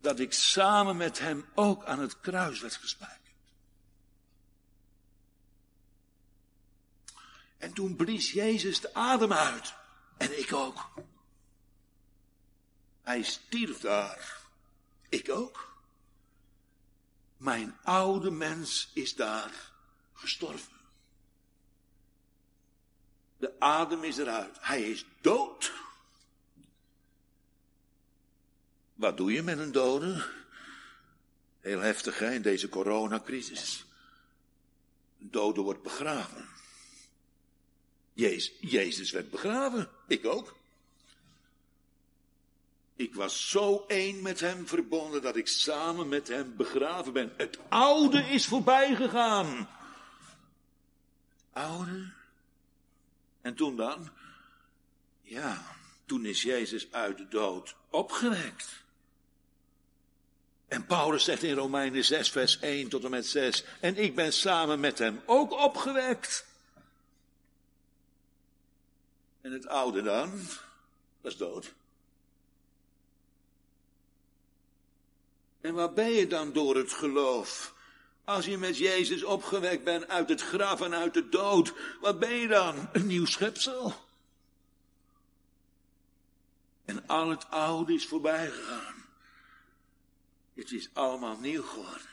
Dat 0.00 0.18
ik 0.18 0.32
samen 0.32 0.96
met 0.96 1.18
hem 1.18 1.44
ook 1.54 1.84
aan 1.84 1.98
het 1.98 2.20
kruis 2.20 2.60
werd 2.60 2.74
gespijkerd. 2.74 3.17
En 7.58 7.72
toen 7.72 7.96
blies 7.96 8.32
Jezus 8.32 8.80
de 8.80 8.94
adem 8.94 9.32
uit. 9.32 9.74
En 10.16 10.38
ik 10.38 10.52
ook. 10.52 10.90
Hij 13.02 13.22
stierf 13.22 13.80
daar. 13.80 14.40
Ik 15.08 15.30
ook. 15.30 15.76
Mijn 17.36 17.76
oude 17.82 18.30
mens 18.30 18.90
is 18.94 19.14
daar 19.14 19.72
gestorven. 20.12 20.76
De 23.36 23.60
adem 23.60 24.04
is 24.04 24.18
eruit. 24.18 24.56
Hij 24.60 24.82
is 24.82 25.04
dood. 25.20 25.72
Wat 28.94 29.16
doe 29.16 29.32
je 29.32 29.42
met 29.42 29.58
een 29.58 29.72
dode? 29.72 30.24
Heel 31.60 31.80
heftig 31.80 32.18
hè, 32.18 32.32
in 32.32 32.42
deze 32.42 32.68
coronacrisis. 32.68 33.84
Een 35.20 35.30
dode 35.30 35.60
wordt 35.60 35.82
begraven. 35.82 36.57
Jezus, 38.18 38.52
Jezus 38.60 39.10
werd 39.10 39.30
begraven. 39.30 39.88
Ik 40.06 40.26
ook. 40.26 40.56
Ik 42.96 43.14
was 43.14 43.50
zo 43.50 43.84
één 43.86 44.22
met 44.22 44.40
hem 44.40 44.66
verbonden 44.66 45.22
dat 45.22 45.36
ik 45.36 45.48
samen 45.48 46.08
met 46.08 46.28
hem 46.28 46.56
begraven 46.56 47.12
ben. 47.12 47.32
Het 47.36 47.58
oude 47.68 48.18
is 48.18 48.46
voorbij 48.46 48.94
gegaan. 48.94 49.68
Oude? 51.52 52.12
En 53.40 53.54
toen 53.54 53.76
dan? 53.76 54.10
Ja, 55.22 55.76
toen 56.06 56.24
is 56.24 56.42
Jezus 56.42 56.92
uit 56.92 57.18
de 57.18 57.28
dood 57.28 57.74
opgewekt. 57.90 58.84
En 60.68 60.86
Paulus 60.86 61.24
zegt 61.24 61.42
in 61.42 61.54
Romeinen 61.54 62.04
6, 62.04 62.30
vers 62.30 62.58
1 62.58 62.88
tot 62.88 63.04
en 63.04 63.10
met 63.10 63.26
6, 63.26 63.64
en 63.80 63.96
ik 63.96 64.14
ben 64.14 64.32
samen 64.32 64.80
met 64.80 64.98
hem 64.98 65.22
ook 65.26 65.52
opgewekt. 65.52 66.47
En 69.48 69.54
het 69.54 69.66
oude 69.66 70.02
dan, 70.02 70.40
is 71.22 71.36
dood. 71.36 71.74
En 75.60 75.74
waar 75.74 75.92
ben 75.92 76.10
je 76.10 76.26
dan 76.26 76.52
door 76.52 76.76
het 76.76 76.92
geloof? 76.92 77.74
Als 78.24 78.44
je 78.44 78.58
met 78.58 78.78
Jezus 78.78 79.24
opgewekt 79.24 79.84
bent 79.84 80.08
uit 80.08 80.28
het 80.28 80.42
graf 80.42 80.80
en 80.80 80.94
uit 80.94 81.14
de 81.14 81.28
dood, 81.28 81.72
wat 82.00 82.18
ben 82.18 82.32
je 82.32 82.48
dan? 82.48 82.88
Een 82.92 83.06
nieuw 83.06 83.24
schepsel. 83.24 83.94
En 86.84 87.06
al 87.06 87.28
het 87.28 87.50
oude 87.50 87.94
is 87.94 88.06
voorbij 88.06 88.50
gegaan. 88.50 89.04
Het 90.54 90.72
is 90.72 90.88
allemaal 90.92 91.38
nieuw 91.38 91.62
geworden. 91.62 92.08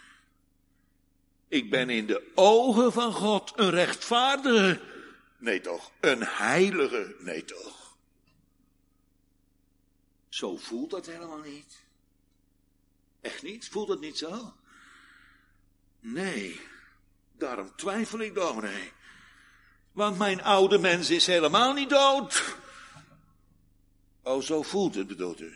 Ik 1.48 1.70
ben 1.70 1.90
in 1.90 2.06
de 2.06 2.32
ogen 2.36 2.92
van 2.92 3.14
God 3.14 3.52
een 3.56 3.70
rechtvaardige. 3.70 4.94
Nee 5.46 5.62
toch, 5.62 5.92
een 6.00 6.24
heilige. 6.24 7.16
Nee 7.20 7.46
toch. 7.46 7.98
Zo 10.30 10.58
voelt 10.58 10.90
dat 10.90 11.06
helemaal 11.06 11.40
niet. 11.40 11.84
Echt 13.22 13.44
niet? 13.44 13.70
Voelt 13.70 13.88
het 13.88 14.00
niet 14.00 14.18
zo? 14.18 14.54
Nee, 16.00 16.62
daarom 17.38 17.76
twijfel 17.76 18.20
ik, 18.20 18.34
dominee. 18.34 18.92
Want 19.92 20.18
mijn 20.18 20.44
oude 20.44 20.78
mens 20.78 21.10
is 21.10 21.26
helemaal 21.26 21.74
niet 21.74 21.90
dood. 21.90 22.56
Oh, 24.24 24.42
zo 24.42 24.64
voelt 24.64 24.96
het, 24.96 25.08
bedoelt 25.08 25.40
u. 25.40 25.56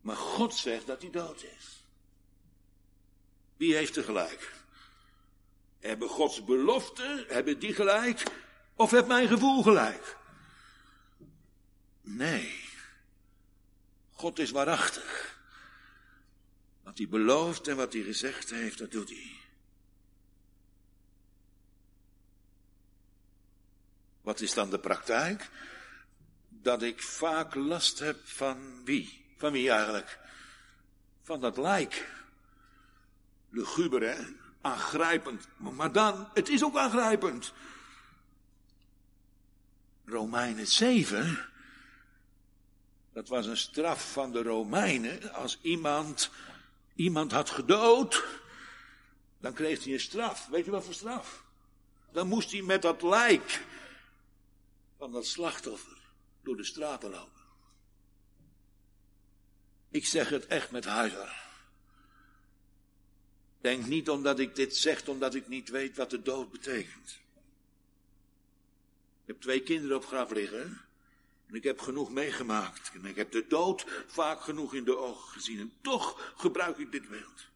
Maar 0.00 0.16
God 0.16 0.54
zegt 0.54 0.86
dat 0.86 1.02
hij 1.02 1.10
dood 1.10 1.42
is. 1.42 1.84
Wie 3.56 3.74
heeft 3.74 3.96
er 3.96 4.04
gelijk? 4.04 4.55
Hebben 5.86 6.08
Gods 6.08 6.44
beloften, 6.44 7.24
hebben 7.28 7.58
die 7.58 7.74
gelijk? 7.74 8.22
Of 8.74 8.90
heeft 8.90 9.06
mijn 9.06 9.28
gevoel 9.28 9.62
gelijk? 9.62 10.16
Nee. 12.00 12.64
God 14.12 14.38
is 14.38 14.50
waarachtig. 14.50 15.38
Wat 16.82 16.98
hij 16.98 17.08
belooft 17.08 17.68
en 17.68 17.76
wat 17.76 17.92
hij 17.92 18.02
gezegd 18.02 18.50
heeft, 18.50 18.78
dat 18.78 18.90
doet 18.90 19.08
hij. 19.08 19.36
Wat 24.20 24.40
is 24.40 24.54
dan 24.54 24.70
de 24.70 24.78
praktijk? 24.78 25.50
Dat 26.48 26.82
ik 26.82 27.02
vaak 27.02 27.54
last 27.54 27.98
heb 27.98 28.16
van 28.24 28.84
wie? 28.84 29.24
Van 29.36 29.52
wie 29.52 29.70
eigenlijk? 29.70 30.18
Van 31.22 31.40
dat 31.40 31.56
lijk. 31.56 32.08
Luguber, 33.50 34.02
hè? 34.02 34.45
Aangrijpend. 34.66 35.48
Maar 35.56 35.92
dan, 35.92 36.28
het 36.34 36.48
is 36.48 36.64
ook 36.64 36.76
aangrijpend. 36.76 37.52
Romeinen 40.04 40.66
7. 40.66 41.48
Dat 43.12 43.28
was 43.28 43.46
een 43.46 43.56
straf 43.56 44.12
van 44.12 44.32
de 44.32 44.42
Romeinen. 44.42 45.32
Als 45.32 45.58
iemand 45.62 46.30
iemand 46.94 47.32
had 47.32 47.50
gedood, 47.50 48.24
dan 49.38 49.52
kreeg 49.52 49.84
hij 49.84 49.92
een 49.92 50.00
straf. 50.00 50.46
Weet 50.46 50.64
je 50.64 50.70
wat 50.70 50.84
voor 50.84 50.94
straf? 50.94 51.44
Dan 52.12 52.28
moest 52.28 52.50
hij 52.50 52.62
met 52.62 52.82
dat 52.82 53.02
lijk 53.02 53.64
van 54.98 55.12
dat 55.12 55.26
slachtoffer 55.26 55.98
door 56.42 56.56
de 56.56 56.64
straten 56.64 57.10
lopen. 57.10 57.42
Ik 59.90 60.06
zeg 60.06 60.28
het 60.28 60.46
echt 60.46 60.70
met 60.70 60.84
huiver. 60.84 61.45
Denk 63.66 63.86
niet 63.86 64.10
omdat 64.10 64.38
ik 64.38 64.54
dit 64.54 64.76
zeg, 64.76 65.06
omdat 65.06 65.34
ik 65.34 65.48
niet 65.48 65.68
weet 65.68 65.96
wat 65.96 66.10
de 66.10 66.22
dood 66.22 66.50
betekent. 66.50 67.18
Ik 69.20 69.26
heb 69.26 69.40
twee 69.40 69.62
kinderen 69.62 69.96
op 69.96 70.06
graf 70.06 70.30
liggen. 70.30 70.80
En 71.46 71.54
ik 71.54 71.62
heb 71.62 71.80
genoeg 71.80 72.10
meegemaakt. 72.10 72.90
En 72.94 73.04
ik 73.04 73.16
heb 73.16 73.32
de 73.32 73.46
dood 73.46 73.84
vaak 74.06 74.40
genoeg 74.40 74.74
in 74.74 74.84
de 74.84 74.96
ogen 74.96 75.32
gezien. 75.32 75.58
En 75.60 75.72
toch 75.80 76.32
gebruik 76.36 76.78
ik 76.78 76.92
dit 76.92 77.08
beeld. 77.08 77.46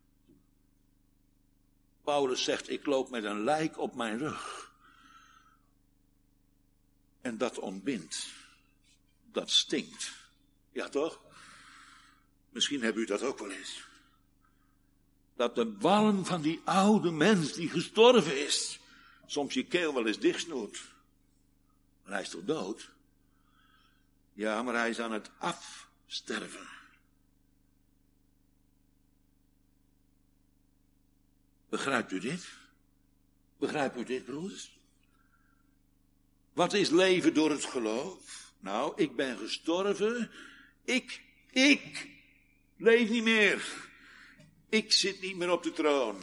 Paulus 2.05 2.45
zegt, 2.45 2.71
ik 2.71 2.87
loop 2.87 3.11
met 3.11 3.25
een 3.25 3.45
lijk 3.45 3.79
op 3.79 3.95
mijn 3.95 4.19
rug. 4.19 4.73
En 7.21 7.39
dat 7.39 7.59
ontbindt. 7.59 8.27
Dat 9.33 9.51
stinkt. 9.51 10.13
Ja 10.73 10.89
toch? 10.89 11.21
Misschien 12.49 12.83
hebben 12.83 13.03
u 13.03 13.07
dat 13.07 13.23
ook 13.23 13.39
wel 13.39 13.51
eens. 13.51 13.89
Dat 15.41 15.55
de 15.55 15.77
walm 15.79 16.25
van 16.25 16.43
die 16.43 16.61
oude 16.65 17.11
mens 17.11 17.53
die 17.53 17.69
gestorven 17.69 18.45
is, 18.47 18.81
soms 19.27 19.55
je 19.55 19.65
keel 19.65 19.95
wel 19.95 20.07
eens 20.07 20.19
dichtsnoert. 20.19 20.83
Maar 22.03 22.13
hij 22.13 22.23
is 22.23 22.29
toch 22.29 22.45
dood? 22.45 22.91
Ja, 24.33 24.63
maar 24.63 24.75
hij 24.75 24.91
is 24.91 25.01
aan 25.01 25.13
het 25.13 25.31
afsterven. 25.39 26.69
Begrijpt 31.69 32.13
u 32.13 32.19
dit? 32.19 32.49
Begrijpt 33.57 33.97
u 33.97 34.05
dit, 34.05 34.25
broers? 34.25 34.79
Wat 36.53 36.73
is 36.73 36.91
leven 36.91 37.35
door 37.35 37.51
het 37.51 37.65
geloof? 37.65 38.53
Nou, 38.59 38.93
ik 38.97 39.17
ben 39.17 39.39
gestorven. 39.39 40.31
Ik, 40.85 41.23
ik 41.51 42.09
leef 42.77 43.09
niet 43.09 43.25
meer. 43.25 43.89
Ik 44.71 44.93
zit 44.93 45.21
niet 45.21 45.37
meer 45.37 45.51
op 45.51 45.63
de 45.63 45.73
troon. 45.73 46.23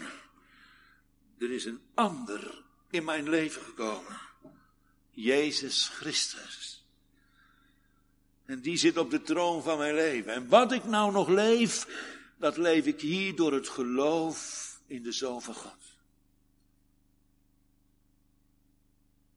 Er 1.37 1.51
is 1.51 1.65
een 1.65 1.81
ander 1.93 2.63
in 2.89 3.03
mijn 3.03 3.29
leven 3.29 3.61
gekomen. 3.61 4.19
Jezus 5.11 5.87
Christus. 5.87 6.85
En 8.45 8.61
die 8.61 8.77
zit 8.77 8.97
op 8.97 9.09
de 9.09 9.21
troon 9.21 9.63
van 9.63 9.77
mijn 9.77 9.95
leven. 9.95 10.33
En 10.33 10.47
wat 10.47 10.71
ik 10.71 10.83
nou 10.83 11.11
nog 11.11 11.27
leef, 11.27 11.87
dat 12.37 12.57
leef 12.57 12.85
ik 12.85 13.01
hier 13.01 13.35
door 13.35 13.53
het 13.53 13.69
geloof 13.69 14.67
in 14.87 15.03
de 15.03 15.11
Zoon 15.11 15.41
van 15.41 15.55
God. 15.55 15.77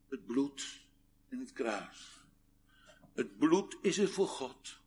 Het 0.09 0.27
bloed 0.27 0.81
en 1.29 1.39
het 1.39 1.53
kruis. 1.53 2.21
Het 3.15 3.39
bloed 3.39 3.77
is 3.81 3.99
er 3.99 4.09
voor 4.09 4.29
God 4.29 4.79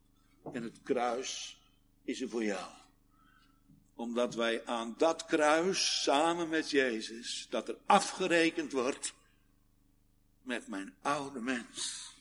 en 0.53 0.63
het 0.63 0.79
kruis 0.83 1.62
is 2.03 2.21
er 2.21 2.29
voor 2.29 2.43
jou. 2.43 2.83
Omdat 3.95 4.36
wij 4.36 4.65
aan 4.65 4.95
dat 4.97 5.25
kruis 5.25 6.03
samen 6.03 6.49
met 6.49 6.69
Jezus, 6.69 7.47
dat 7.49 7.67
er 7.67 7.77
afgerekend 7.86 8.71
wordt 8.71 9.13
met 10.41 10.67
mijn 10.67 10.93
oude 11.01 11.39
mens. 11.39 12.12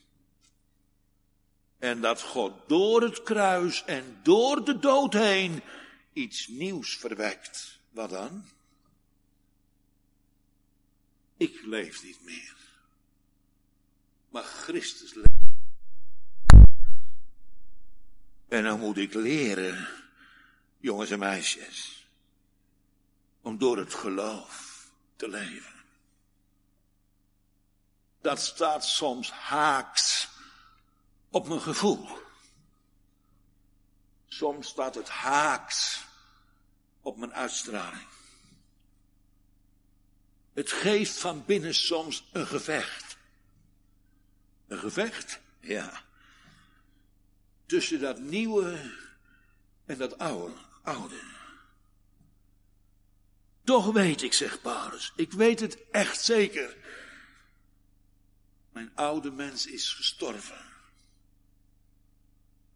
En 1.78 2.00
dat 2.00 2.22
God 2.22 2.68
door 2.68 3.02
het 3.02 3.22
kruis 3.22 3.85
en 3.85 4.20
door 4.22 4.64
de 4.64 4.78
dood 4.78 5.12
heen 5.12 5.62
iets 6.12 6.46
nieuws 6.46 6.96
verwekt. 6.96 7.78
Wat 7.90 8.11
dan? 8.11 8.44
Ik 11.37 11.62
leef 11.64 12.02
niet 12.02 12.24
meer. 12.24 12.56
Maar 14.28 14.42
Christus 14.42 15.14
leeft. 15.14 15.30
En 18.49 18.62
dan 18.62 18.80
moet 18.80 18.97
ik 18.97 19.14
leren, 19.14 19.88
jongens 20.83 21.11
en 21.11 21.18
meisjes, 21.18 22.07
om 23.41 23.59
door 23.59 23.78
het 23.78 23.95
geloof 23.95 24.87
te 25.16 25.28
leven. 25.28 25.72
Dat 28.20 28.41
staat 28.41 28.85
soms 28.85 29.30
haaks 29.30 30.28
op 31.30 31.49
mijn 31.49 31.61
gevoel. 31.61 32.09
Soms 34.26 34.68
staat 34.68 34.95
het 34.95 35.09
haaks 35.09 36.05
op 37.01 37.16
mijn 37.16 37.35
uitstraling. 37.35 38.09
Het 40.53 40.72
geeft 40.72 41.18
van 41.18 41.45
binnen 41.45 41.74
soms 41.74 42.28
een 42.33 42.47
gevecht. 42.47 43.16
Een 44.66 44.78
gevecht? 44.78 45.41
Ja. 45.61 46.03
Tussen 47.66 48.01
dat 48.01 48.18
nieuwe 48.18 48.97
en 49.85 49.99
dat 49.99 50.18
oude. 50.18 50.70
Oude. 50.83 51.20
Toch 53.64 53.93
weet 53.93 54.22
ik, 54.22 54.33
zegt 54.33 54.62
Paulus, 54.62 55.12
ik 55.16 55.33
weet 55.33 55.61
het 55.61 55.91
echt 55.91 56.20
zeker. 56.20 56.76
Mijn 58.72 58.91
oude 58.95 59.30
mens 59.30 59.66
is 59.66 59.93
gestorven. 59.93 60.64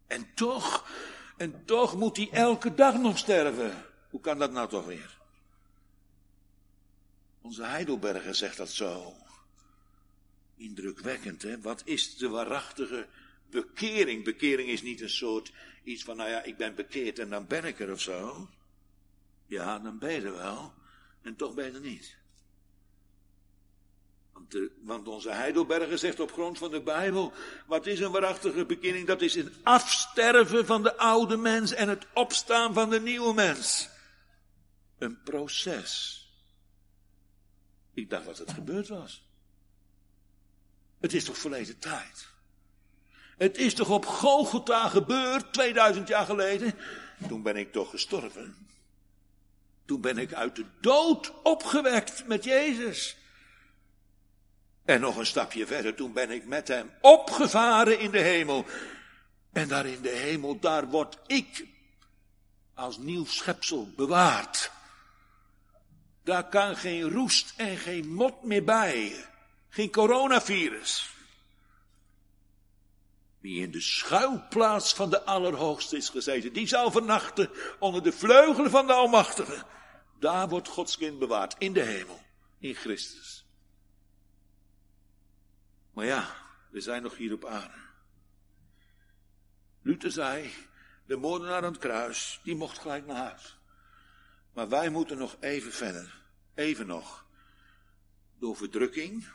En 0.07 0.33
toch, 0.33 0.89
en 1.37 1.65
toch 1.65 1.95
moet 1.95 2.17
hij 2.17 2.29
elke 2.31 2.73
dag 2.73 2.97
nog 2.97 3.17
sterven. 3.17 3.85
Hoe 4.09 4.21
kan 4.21 4.39
dat 4.39 4.51
nou 4.51 4.69
toch 4.69 4.85
weer? 4.85 5.17
Onze 7.41 7.63
Heidelberger 7.63 8.35
zegt 8.35 8.57
dat 8.57 8.69
zo. 8.69 9.15
Indrukwekkend, 10.55 11.41
hè? 11.41 11.61
Wat 11.61 11.81
is 11.85 12.17
de 12.17 12.29
waarachtige 12.29 13.07
bekering? 13.49 14.23
Bekering 14.23 14.69
is 14.69 14.81
niet 14.81 15.01
een 15.01 15.09
soort 15.09 15.51
iets 15.83 16.03
van, 16.03 16.17
nou 16.17 16.29
ja, 16.29 16.43
ik 16.43 16.57
ben 16.57 16.75
bekeerd 16.75 17.19
en 17.19 17.29
dan 17.29 17.47
ben 17.47 17.65
ik 17.65 17.79
er 17.79 17.91
of 17.91 18.01
zo. 18.01 18.49
Ja, 19.45 19.79
dan 19.79 19.99
ben 19.99 20.11
je 20.11 20.21
er 20.21 20.35
wel. 20.35 20.73
En 21.21 21.35
toch 21.35 21.53
ben 21.53 21.65
je 21.65 21.71
er 21.71 21.79
niet. 21.79 22.17
Want, 24.33 24.57
want 24.81 25.07
onze 25.07 25.29
Heidelberger 25.29 25.97
zegt 25.97 26.19
op 26.19 26.31
grond 26.31 26.57
van 26.57 26.71
de 26.71 26.81
Bijbel, 26.81 27.33
wat 27.65 27.85
is 27.85 27.99
een 27.99 28.11
waarachtige 28.11 28.65
bekering? 28.65 29.07
Dat 29.07 29.21
is 29.21 29.35
het 29.35 29.53
afsterven 29.63 30.65
van 30.65 30.83
de 30.83 30.97
oude 30.97 31.37
mens 31.37 31.73
en 31.73 31.89
het 31.89 32.05
opstaan 32.13 32.73
van 32.73 32.89
de 32.89 33.01
nieuwe 33.01 33.33
mens. 33.33 33.89
Een 34.97 35.21
proces. 35.23 36.21
Ik 37.93 38.09
dacht 38.09 38.25
dat 38.25 38.37
het 38.37 38.51
gebeurd 38.51 38.87
was. 38.87 39.25
Het 40.99 41.13
is 41.13 41.23
toch 41.23 41.37
verleden 41.37 41.79
tijd. 41.79 42.35
Het 43.37 43.57
is 43.57 43.73
toch 43.73 43.89
op 43.89 44.05
Golgotha 44.05 44.89
gebeurd, 44.89 45.53
2000 45.53 46.07
jaar 46.07 46.25
geleden. 46.25 46.73
Toen 47.27 47.41
ben 47.41 47.55
ik 47.55 47.71
toch 47.71 47.89
gestorven. 47.89 48.67
Toen 49.85 50.01
ben 50.01 50.17
ik 50.17 50.33
uit 50.33 50.55
de 50.55 50.65
dood 50.81 51.33
opgewekt 51.43 52.27
met 52.27 52.43
Jezus. 52.43 53.17
En 54.85 55.01
nog 55.01 55.17
een 55.17 55.25
stapje 55.25 55.67
verder, 55.67 55.95
toen 55.95 56.13
ben 56.13 56.31
ik 56.31 56.45
met 56.45 56.67
hem 56.67 56.91
opgevaren 57.01 57.99
in 57.99 58.11
de 58.11 58.19
hemel. 58.19 58.65
En 59.53 59.67
daar 59.67 59.85
in 59.85 60.01
de 60.01 60.09
hemel, 60.09 60.59
daar 60.59 60.87
word 60.87 61.17
ik 61.27 61.65
als 62.73 62.97
nieuw 62.97 63.25
schepsel 63.25 63.91
bewaard. 63.95 64.71
Daar 66.23 66.49
kan 66.49 66.75
geen 66.75 67.09
roest 67.09 67.53
en 67.57 67.77
geen 67.77 68.13
mot 68.13 68.43
meer 68.43 68.63
bij. 68.63 69.25
Geen 69.69 69.91
coronavirus. 69.91 71.16
Wie 73.39 73.61
in 73.61 73.71
de 73.71 73.81
schuilplaats 73.81 74.93
van 74.93 75.09
de 75.09 75.23
Allerhoogste 75.23 75.97
is 75.97 76.09
gezeten, 76.09 76.53
die 76.53 76.67
zal 76.67 76.91
vernachten 76.91 77.49
onder 77.79 78.03
de 78.03 78.11
vleugelen 78.11 78.71
van 78.71 78.87
de 78.87 78.93
Almachtige. 78.93 79.65
Daar 80.19 80.49
wordt 80.49 80.67
Gods 80.67 80.97
kind 80.97 81.19
bewaard, 81.19 81.55
in 81.57 81.73
de 81.73 81.81
hemel, 81.81 82.21
in 82.59 82.75
Christus. 82.75 83.45
Maar 85.93 86.05
ja, 86.05 86.35
we 86.69 86.81
zijn 86.81 87.03
nog 87.03 87.17
hier 87.17 87.33
op 87.33 87.45
aarde. 87.45 87.85
Luther 89.81 90.11
zei, 90.11 90.53
de 91.05 91.15
moordenaar 91.15 91.63
aan 91.63 91.71
het 91.71 91.77
kruis, 91.77 92.39
die 92.43 92.55
mocht 92.55 92.77
gelijk 92.77 93.05
naar 93.05 93.15
huis. 93.15 93.59
Maar 94.53 94.69
wij 94.69 94.89
moeten 94.89 95.17
nog 95.17 95.37
even 95.39 95.71
verder, 95.71 96.21
even 96.53 96.87
nog. 96.87 97.25
Door 98.39 98.55
verdrukking, 98.55 99.27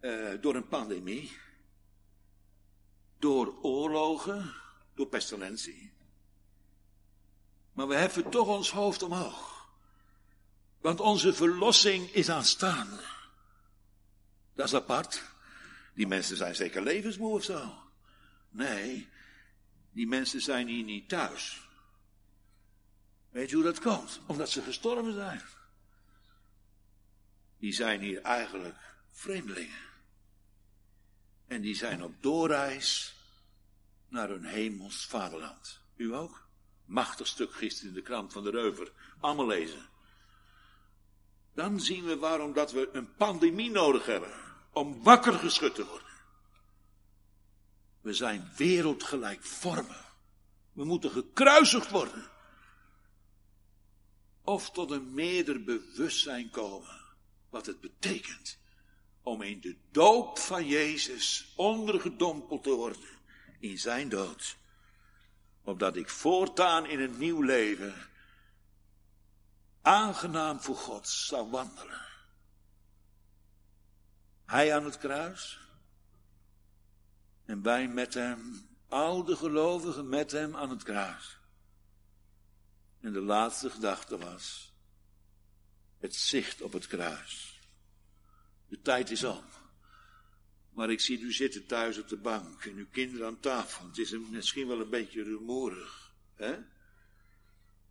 eh, 0.00 0.30
door 0.40 0.54
een 0.54 0.68
pandemie, 0.68 1.36
door 3.18 3.54
oorlogen, 3.62 4.54
door 4.94 5.06
pestilentie. 5.06 5.92
Maar 7.72 7.88
we 7.88 7.94
heffen 7.94 8.30
toch 8.30 8.48
ons 8.48 8.70
hoofd 8.70 9.02
omhoog. 9.02 9.68
Want 10.80 11.00
onze 11.00 11.34
verlossing 11.34 12.10
is 12.10 12.30
aanstaande. 12.30 13.00
Dat 14.54 14.66
is 14.66 14.74
apart. 14.74 15.22
Die 15.94 16.06
mensen 16.06 16.36
zijn 16.36 16.54
zeker 16.54 16.82
levensmoe 16.82 17.32
of 17.32 17.44
zo. 17.44 17.78
Nee, 18.50 19.08
die 19.92 20.06
mensen 20.06 20.40
zijn 20.40 20.68
hier 20.68 20.84
niet 20.84 21.08
thuis. 21.08 21.68
Weet 23.30 23.50
je 23.50 23.54
hoe 23.54 23.64
dat 23.64 23.80
komt? 23.80 24.20
Omdat 24.26 24.50
ze 24.50 24.62
gestorven 24.62 25.12
zijn. 25.12 25.42
Die 27.58 27.72
zijn 27.72 28.00
hier 28.00 28.22
eigenlijk 28.22 28.96
vreemdelingen. 29.10 29.93
En 31.46 31.60
die 31.60 31.74
zijn 31.74 32.02
op 32.02 32.22
doorreis 32.22 33.16
naar 34.08 34.28
hun 34.28 34.44
hemels 34.44 35.06
vaderland. 35.06 35.80
U 35.96 36.14
ook? 36.14 36.48
Machtig 36.84 37.26
stuk 37.26 37.52
gisteren 37.52 37.88
in 37.88 37.94
de 37.94 38.02
krant 38.02 38.32
van 38.32 38.44
de 38.44 38.50
Reuver. 38.50 38.92
Allemaal 39.20 39.46
lezen. 39.46 39.88
Dan 41.54 41.80
zien 41.80 42.04
we 42.04 42.16
waarom 42.16 42.52
dat 42.52 42.72
we 42.72 42.88
een 42.92 43.14
pandemie 43.14 43.70
nodig 43.70 44.06
hebben. 44.06 44.32
Om 44.72 45.02
wakker 45.02 45.32
geschud 45.32 45.74
te 45.74 45.86
worden. 45.86 46.12
We 48.00 48.12
zijn 48.12 48.52
wereldgelijkvormig. 48.56 50.16
We 50.72 50.84
moeten 50.84 51.10
gekruisigd 51.10 51.90
worden. 51.90 52.30
Of 54.42 54.70
tot 54.70 54.90
een 54.90 55.14
meerder 55.14 55.64
bewustzijn 55.64 56.50
komen. 56.50 57.00
Wat 57.50 57.66
het 57.66 57.80
betekent 57.80 58.58
om 59.24 59.42
in 59.42 59.60
de 59.60 59.76
doop 59.90 60.38
van 60.38 60.66
Jezus 60.66 61.52
ondergedompeld 61.56 62.62
te 62.62 62.70
worden 62.70 63.08
in 63.58 63.78
zijn 63.78 64.08
dood. 64.08 64.56
Opdat 65.62 65.96
ik 65.96 66.08
voortaan 66.08 66.86
in 66.86 67.00
een 67.00 67.18
nieuw 67.18 67.40
leven 67.40 67.94
aangenaam 69.82 70.60
voor 70.60 70.76
God 70.76 71.08
zou 71.08 71.50
wandelen. 71.50 72.06
Hij 74.44 74.74
aan 74.74 74.84
het 74.84 74.98
kruis 74.98 75.60
en 77.44 77.62
wij 77.62 77.88
met 77.88 78.14
hem, 78.14 78.68
oude 78.88 79.36
gelovigen 79.36 80.08
met 80.08 80.30
hem 80.30 80.56
aan 80.56 80.70
het 80.70 80.82
kruis. 80.82 81.38
En 83.00 83.12
de 83.12 83.20
laatste 83.20 83.70
gedachte 83.70 84.18
was 84.18 84.72
het 85.98 86.14
zicht 86.14 86.62
op 86.62 86.72
het 86.72 86.86
kruis. 86.86 87.53
De 88.68 88.80
tijd 88.80 89.10
is 89.10 89.24
om. 89.24 89.44
Maar 90.70 90.90
ik 90.90 91.00
zie 91.00 91.20
u 91.20 91.32
zitten 91.32 91.66
thuis 91.66 91.98
op 91.98 92.08
de 92.08 92.16
bank 92.16 92.64
en 92.64 92.76
uw 92.76 92.88
kinderen 92.90 93.26
aan 93.26 93.40
tafel. 93.40 93.86
Het 93.86 93.98
is 93.98 94.18
misschien 94.30 94.68
wel 94.68 94.80
een 94.80 94.90
beetje 94.90 95.22
rumoerig. 95.22 96.12
Hè? 96.34 96.56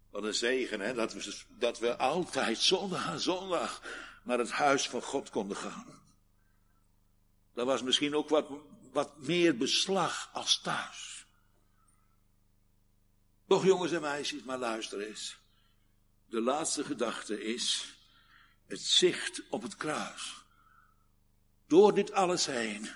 Wat 0.09 0.24
een 0.24 0.34
zegen, 0.34 0.80
hè? 0.80 0.93
Dat 0.93 1.13
we, 1.13 1.36
dat 1.57 1.80
we 1.80 1.97
altijd 1.97 2.57
zondag 2.57 3.05
aan 3.05 3.19
zondag 3.19 3.82
naar 4.24 4.39
het 4.39 4.51
huis 4.51 4.89
van 4.89 5.01
God 5.01 5.30
konden 5.30 5.57
gaan. 5.57 6.01
Dat 7.53 7.65
was 7.65 7.82
misschien 7.84 8.15
ook 8.15 8.30
wat, 8.30 8.47
wat 8.91 9.17
meer 9.17 9.57
beslag 9.57 10.30
als 10.34 10.61
thuis. 10.61 11.26
Toch 13.47 13.65
jongens 13.65 13.91
en 13.91 14.01
meisjes, 14.01 14.43
maar 14.43 14.57
luister 14.57 15.01
eens. 15.01 15.38
De 16.26 16.41
laatste 16.41 16.84
gedachte 16.84 17.43
is 17.43 17.95
het 18.65 18.82
zicht 18.82 19.41
op 19.49 19.61
het 19.61 19.76
kruis. 19.76 20.43
Door 21.74 21.93
dit 21.93 22.11
alles 22.11 22.45
heen 22.45 22.89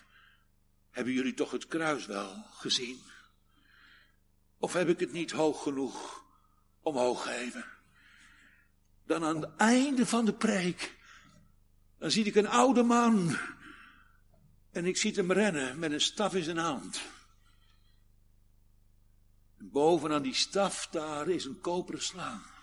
hebben 0.89 1.13
jullie 1.13 1.33
toch 1.33 1.51
het 1.51 1.67
kruis 1.67 2.05
wel 2.05 2.43
gezien? 2.51 3.01
Of 4.57 4.73
heb 4.73 4.87
ik 4.87 4.99
het 4.99 5.11
niet 5.11 5.31
hoog 5.31 5.63
genoeg 5.63 6.23
omhoog 6.81 7.23
gegeven? 7.23 7.65
Dan 9.05 9.23
aan 9.23 9.41
het 9.41 9.55
einde 9.55 10.05
van 10.05 10.25
de 10.25 10.33
preek, 10.33 10.97
dan 11.97 12.11
zie 12.11 12.25
ik 12.25 12.35
een 12.35 12.47
oude 12.47 12.83
man. 12.83 13.37
En 14.71 14.85
ik 14.85 14.97
zie 14.97 15.13
hem 15.13 15.31
rennen 15.31 15.79
met 15.79 15.91
een 15.91 16.01
staf 16.01 16.35
in 16.35 16.43
zijn 16.43 16.57
hand. 16.57 17.01
En 19.57 19.71
bovenaan 19.71 20.21
die 20.21 20.33
staf 20.33 20.87
daar 20.87 21.29
is 21.29 21.45
een 21.45 21.61
koperen 21.61 22.03
slang. 22.03 22.56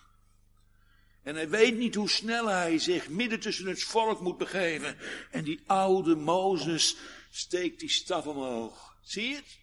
En 1.24 1.34
hij 1.34 1.48
weet 1.48 1.76
niet 1.76 1.94
hoe 1.94 2.08
snel 2.08 2.46
hij 2.46 2.78
zich 2.78 3.08
midden 3.08 3.40
tussen 3.40 3.66
het 3.66 3.82
volk 3.82 4.20
moet 4.20 4.38
begeven. 4.38 4.96
En 5.30 5.44
die 5.44 5.62
oude 5.66 6.14
Mozes 6.14 6.96
steekt 7.30 7.80
die 7.80 7.90
staf 7.90 8.26
omhoog. 8.26 8.96
Zie 9.02 9.28
je 9.28 9.34
het? 9.34 9.58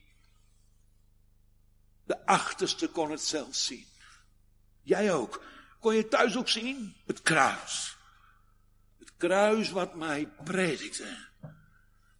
De 2.05 2.25
achterste 2.25 2.87
kon 2.87 3.11
het 3.11 3.21
zelfs 3.21 3.65
zien. 3.65 3.85
Jij 4.81 5.13
ook. 5.13 5.43
Kon 5.79 5.95
je 5.95 6.07
thuis 6.07 6.37
ook 6.37 6.49
zien? 6.49 6.95
Het 7.05 7.21
kruis. 7.21 7.97
Het 8.99 9.11
kruis 9.17 9.69
wat 9.69 9.95
mij 9.95 10.29
predikte. 10.43 11.17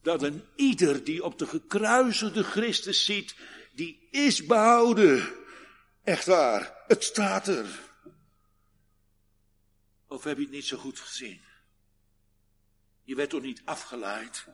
Dat 0.01 0.23
een 0.23 0.43
ieder 0.55 1.03
die 1.03 1.23
op 1.23 1.37
de 1.39 1.47
gekruisigde 1.47 2.43
Christus 2.43 3.05
ziet, 3.05 3.35
die 3.73 4.07
is 4.11 4.45
behouden. 4.45 5.29
Echt 6.03 6.25
waar, 6.25 6.83
het 6.87 7.03
staat 7.03 7.47
er. 7.47 7.90
Of 10.11 10.23
heb 10.23 10.37
je 10.37 10.43
het 10.43 10.51
niet 10.51 10.65
zo 10.65 10.77
goed 10.77 10.99
gezien? 10.99 11.41
Je 13.03 13.15
werd 13.15 13.29
toch 13.29 13.41
niet 13.41 13.61
afgeleid? 13.65 14.45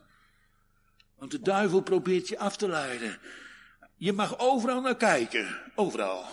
Want 1.16 1.32
de 1.32 1.41
duivel 1.41 1.82
probeert 1.82 2.28
je 2.28 2.39
af 2.39 2.58
te 2.58 2.68
leiden. 2.68 3.20
Je 3.95 4.14
mag 4.14 4.39
overal 4.39 4.82
naar 4.82 4.97
kijken. 4.97 5.72
Overal. 5.76 6.26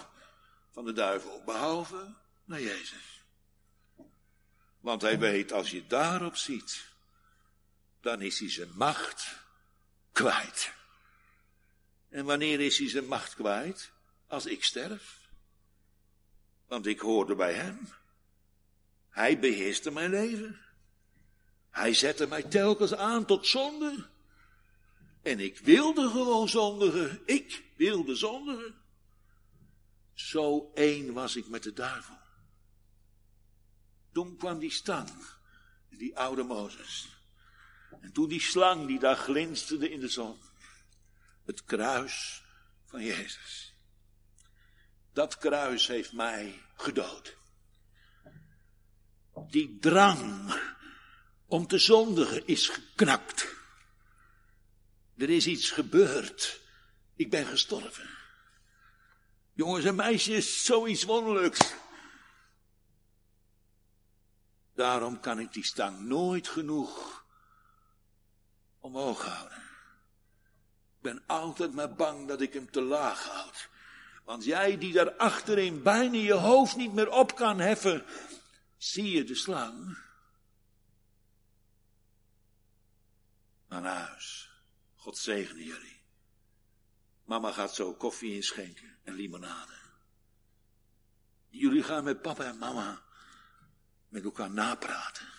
Van 0.71 0.85
de 0.85 0.93
duivel. 0.93 1.43
Behalve 1.45 2.15
naar 2.45 2.61
Jezus. 2.61 3.25
Want 4.81 5.03
hij 5.03 5.19
weet, 5.19 5.53
als 5.53 5.71
je 5.71 5.87
daarop 5.87 6.37
ziet, 6.37 6.89
dan 8.01 8.21
is 8.21 8.39
hij 8.39 8.51
zijn 8.51 8.73
macht 8.75 9.37
kwijt. 10.13 10.73
En 12.09 12.25
wanneer 12.25 12.61
is 12.61 12.79
hij 12.79 12.89
zijn 12.89 13.07
macht 13.07 13.35
kwijt? 13.35 13.93
Als 14.27 14.47
ik 14.47 14.65
sterf. 14.65 15.29
Want 16.67 16.87
ik 16.87 17.01
hoorde 17.01 17.35
bij 17.35 17.55
hem. 17.55 17.89
Hij 19.15 19.39
beheerste 19.39 19.91
mijn 19.91 20.11
leven. 20.11 20.61
Hij 21.71 21.95
zette 21.95 22.27
mij 22.27 22.43
telkens 22.43 22.95
aan 22.95 23.25
tot 23.25 23.47
zonde. 23.47 24.09
En 25.23 25.41
ik 25.41 25.59
wilde 25.59 26.11
gewoon 26.11 26.49
zondigen. 26.49 27.23
Ik 27.27 27.65
wilde 27.77 28.15
zondigen. 28.15 28.75
Zo 30.15 30.71
één 30.75 31.13
was 31.13 31.37
ik 31.37 31.49
met 31.49 31.63
de 31.63 31.73
duivel. 31.73 32.19
Toen 34.13 34.37
kwam 34.37 34.59
die 34.59 34.71
stang, 34.71 35.11
die 35.91 36.19
oude 36.19 36.43
Mozes. 36.43 37.09
En 38.01 38.13
toen 38.13 38.29
die 38.29 38.41
slang 38.41 38.87
die 38.87 38.99
daar 38.99 39.17
glinsterde 39.17 39.91
in 39.91 40.01
de 40.01 40.09
zon. 40.09 40.39
Het 41.45 41.65
kruis 41.65 42.43
van 42.85 43.03
Jezus. 43.03 43.75
Dat 45.13 45.39
kruis 45.39 45.87
heeft 45.87 46.13
mij 46.13 46.63
gedood. 46.77 47.43
Die 49.51 49.79
drang 49.81 50.55
om 51.47 51.67
te 51.67 51.79
zondigen 51.79 52.47
is 52.47 52.69
geknakt. 52.69 53.47
Er 55.17 55.31
is 55.31 55.47
iets 55.47 55.71
gebeurd. 55.71 56.61
Ik 57.17 57.31
ben 57.31 57.47
gestorven. 57.47 58.09
Jongens 59.53 59.85
en 59.85 59.95
meisjes, 59.95 60.65
zoiets 60.65 61.05
wonderlijks. 61.05 61.75
Daarom 64.75 65.21
kan 65.21 65.39
ik 65.39 65.53
die 65.53 65.65
stang 65.65 66.01
nooit 66.01 66.49
genoeg 66.49 67.25
omhoog 68.81 69.25
houden. 69.25 69.59
Ik 70.97 71.01
ben 71.01 71.23
altijd 71.27 71.73
maar 71.73 71.95
bang 71.95 72.29
dat 72.29 72.41
ik 72.41 72.53
hem 72.53 72.71
te 72.71 72.83
laag 72.83 73.29
houd. 73.29 73.69
Want 74.25 74.45
jij 74.45 74.79
die 74.79 74.93
daar 74.93 75.13
achterin 75.13 75.83
bijna 75.83 76.17
je 76.17 76.33
hoofd 76.33 76.77
niet 76.77 76.93
meer 76.93 77.11
op 77.11 77.35
kan 77.35 77.59
heffen, 77.59 78.05
zie 78.85 79.11
je 79.11 79.25
de 79.25 79.35
slang? 79.35 79.99
Naar 83.69 83.85
huis. 83.85 84.51
God 84.95 85.19
zegene 85.19 85.65
jullie. 85.65 86.03
Mama 87.25 87.53
gaat 87.53 87.75
zo 87.75 87.95
koffie 87.95 88.35
inschenken 88.35 88.99
en 89.03 89.15
limonade. 89.15 89.73
Jullie 91.49 91.83
gaan 91.83 92.05
met 92.05 92.23
papa 92.23 92.45
en 92.45 92.59
mama 92.59 93.05
met 94.09 94.25
elkaar 94.25 94.51
napraten. 94.51 95.33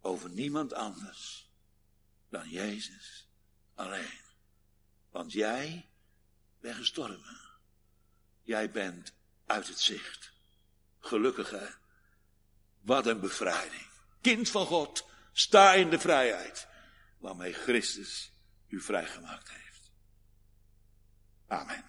Over 0.00 0.30
niemand 0.30 0.72
anders 0.72 1.50
dan 2.28 2.48
Jezus 2.48 3.28
alleen. 3.74 4.20
Want 5.10 5.32
jij 5.32 5.90
bent 6.60 6.76
gestorven. 6.76 7.40
Jij 8.42 8.70
bent 8.70 9.12
uit 9.46 9.68
het 9.68 9.80
zicht. 9.80 10.32
Gelukkig. 10.98 11.86
Wat 12.88 13.06
een 13.06 13.20
bevrijding. 13.20 13.86
Kind 14.20 14.48
van 14.48 14.66
God, 14.66 15.08
sta 15.32 15.74
in 15.74 15.90
de 15.90 15.98
vrijheid 15.98 16.68
waarmee 17.18 17.52
Christus 17.52 18.32
u 18.68 18.80
vrijgemaakt 18.80 19.50
heeft. 19.50 19.90
Amen. 21.46 21.84